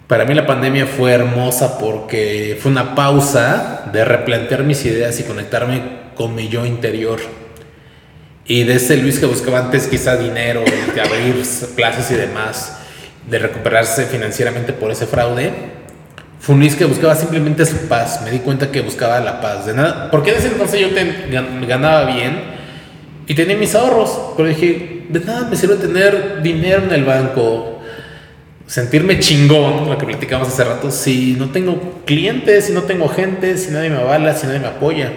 [0.07, 5.23] Para mí la pandemia fue hermosa porque fue una pausa de replantear mis ideas y
[5.23, 5.81] conectarme
[6.15, 7.19] con mi yo interior.
[8.45, 10.63] Y de ese Luis que buscaba antes quizá dinero,
[10.93, 11.41] de abrir
[11.75, 12.77] plazas y demás,
[13.29, 15.51] de recuperarse financieramente por ese fraude,
[16.39, 18.19] fue un Luis que buscaba simplemente su paz.
[18.23, 19.65] Me di cuenta que buscaba la paz.
[19.65, 22.37] De nada, porque en ese entonces yo gan- ganaba bien
[23.25, 27.81] y tenía mis ahorros, pero dije, de nada me sirve tener dinero en el banco,
[28.65, 33.57] sentirme chingón, lo que platicamos hace rato, si no tengo clientes, si no tengo gente,
[33.57, 35.13] si nadie me avala, si nadie me apoya.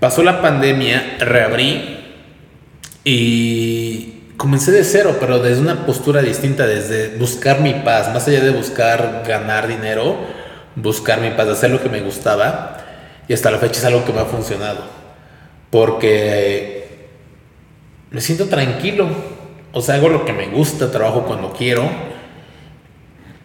[0.00, 2.00] Pasó la pandemia, reabrí
[3.04, 8.40] y comencé de cero, pero desde una postura distinta, desde buscar mi paz, más allá
[8.40, 10.16] de buscar ganar dinero,
[10.74, 12.78] buscar mi paz, hacer lo que me gustaba
[13.28, 14.80] y hasta la fecha es algo que me ha funcionado,
[15.70, 16.85] porque
[18.10, 19.08] me siento tranquilo,
[19.72, 21.88] o sea, hago lo que me gusta, trabajo cuando quiero.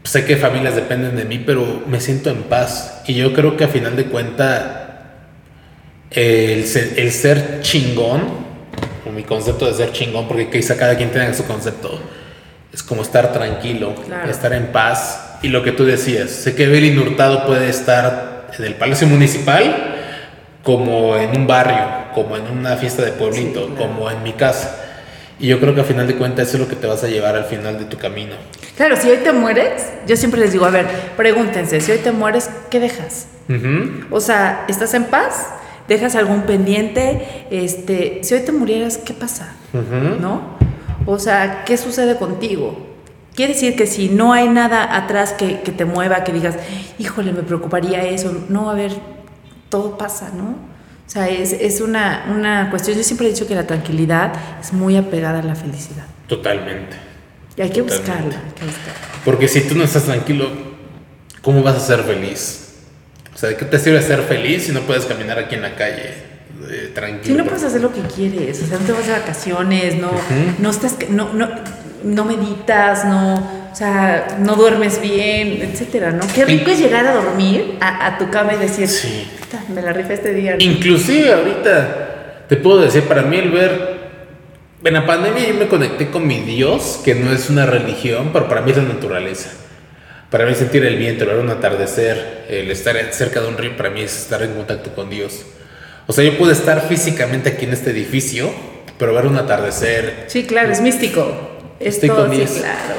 [0.04, 3.02] Sé que familias dependen de mí, pero me siento en paz.
[3.06, 5.28] Y yo creo que a final de cuenta,
[6.10, 8.22] el ser, el ser chingón,
[9.08, 12.00] o mi concepto de ser chingón, porque quizá cada quien tenga su concepto,
[12.74, 14.32] es como estar tranquilo, Claro.
[14.32, 15.38] estar en paz.
[15.44, 19.96] Y lo que tú decías, sé que Evelyn Hurtado puede estar en el Palacio Municipal
[20.64, 23.94] como en un barrio, como en una fiesta de pueblito, Sí, claro.
[23.94, 24.78] como en mi casa.
[25.40, 27.08] Y yo creo que a final de cuentas eso es lo que te vas a
[27.08, 28.36] llevar al final de tu camino.
[28.78, 30.86] Claro, si hoy te mueres, yo siempre les digo, a ver,
[31.18, 33.28] pregúntense, si hoy te mueres, ¿qué dejas?
[33.50, 34.06] Ujú.
[34.12, 35.48] O sea, ¿estás en paz?
[35.88, 37.46] ¿Dejas algún pendiente?
[37.50, 39.54] Este, si hoy te murieras, ¿qué pasa?
[39.74, 40.20] Ujú.
[40.22, 40.58] ¿No?
[41.08, 42.88] O sea, ¿qué sucede contigo?
[43.34, 46.56] Quiere decir que si no hay nada atrás que, que te mueva, que digas,
[47.00, 48.32] híjole, me preocuparía eso.
[48.50, 48.92] No, a ver,
[49.70, 50.56] todo pasa, ¿no?
[51.12, 52.96] O sea, es, es una, una cuestión.
[52.96, 54.32] Yo siempre he dicho que la tranquilidad
[54.62, 56.06] es muy apegada a la felicidad.
[56.26, 56.96] Totalmente.
[57.58, 58.12] Y hay que Totalmente.
[58.14, 58.94] buscarla, hay que buscarla.
[59.26, 60.50] Porque si tú no estás tranquilo,
[61.42, 62.76] ¿cómo vas a ser feliz?
[63.36, 65.76] O sea, ¿de qué te sirve ser feliz si no puedes caminar aquí en la
[65.76, 66.14] calle
[66.70, 67.26] eh, tranquilo?
[67.26, 70.12] Si no puedes hacer lo que quieres, o sea, no te vas de vacaciones, no,
[70.60, 71.50] no estás, no, no,
[72.04, 73.36] no meditas, no,
[73.72, 76.22] o sea, no duermes bien, etcétera, ¿no?
[76.34, 79.28] Qué rico es llegar a dormir a, a tu cama y decir, Sí.
[79.40, 80.52] "Puta, me la rifé este día.
[80.54, 80.58] ¿no?".
[80.60, 84.02] Inclusive ahorita te puedo decir, para mí el ver...
[84.84, 88.48] En la pandemia yo me conecté con mi Dios, que no es una religión, pero
[88.48, 89.52] para mí es la naturaleza.
[90.32, 93.78] Para mí sentir el viento, el ver un atardecer, el estar cerca de un río,
[93.78, 95.46] para mí es estar en contacto con Dios.
[96.08, 98.50] O sea, yo puedo estar físicamente aquí en este edificio,
[98.98, 101.51] pero ver un atardecer, Sí, claro, es místico.
[101.82, 102.52] Es Estoy todo, con sí, Dios.
[102.52, 102.96] claro.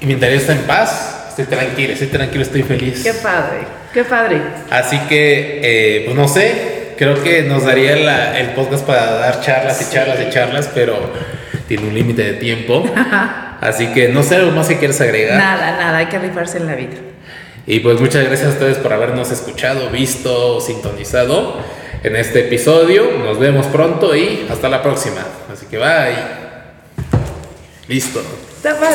[0.00, 3.02] Y mi interior está en paz, estoy tranquilo, estoy tranquilo, estoy feliz.
[3.02, 3.58] Qué padre,
[3.92, 4.40] qué padre.
[4.70, 9.40] Así que, eh, pues no sé, creo que nos daría la- el podcast para dar
[9.40, 10.96] charlas y charlas y charlas, pero
[11.68, 12.84] tiene un límite de tiempo.
[13.60, 15.38] Así que no sé algo más que quieres agregar.
[15.38, 16.96] Nada, nada, hay que rifarse en la vida.
[17.66, 21.56] Y pues muchas gracias a ustedes por habernos escuchado, visto, sintonizado
[22.04, 23.10] en este episodio.
[23.24, 25.22] Nos vemos pronto y hasta la próxima.
[25.52, 26.45] Así que bye.
[27.88, 28.20] Listo.
[28.56, 28.76] Está padre.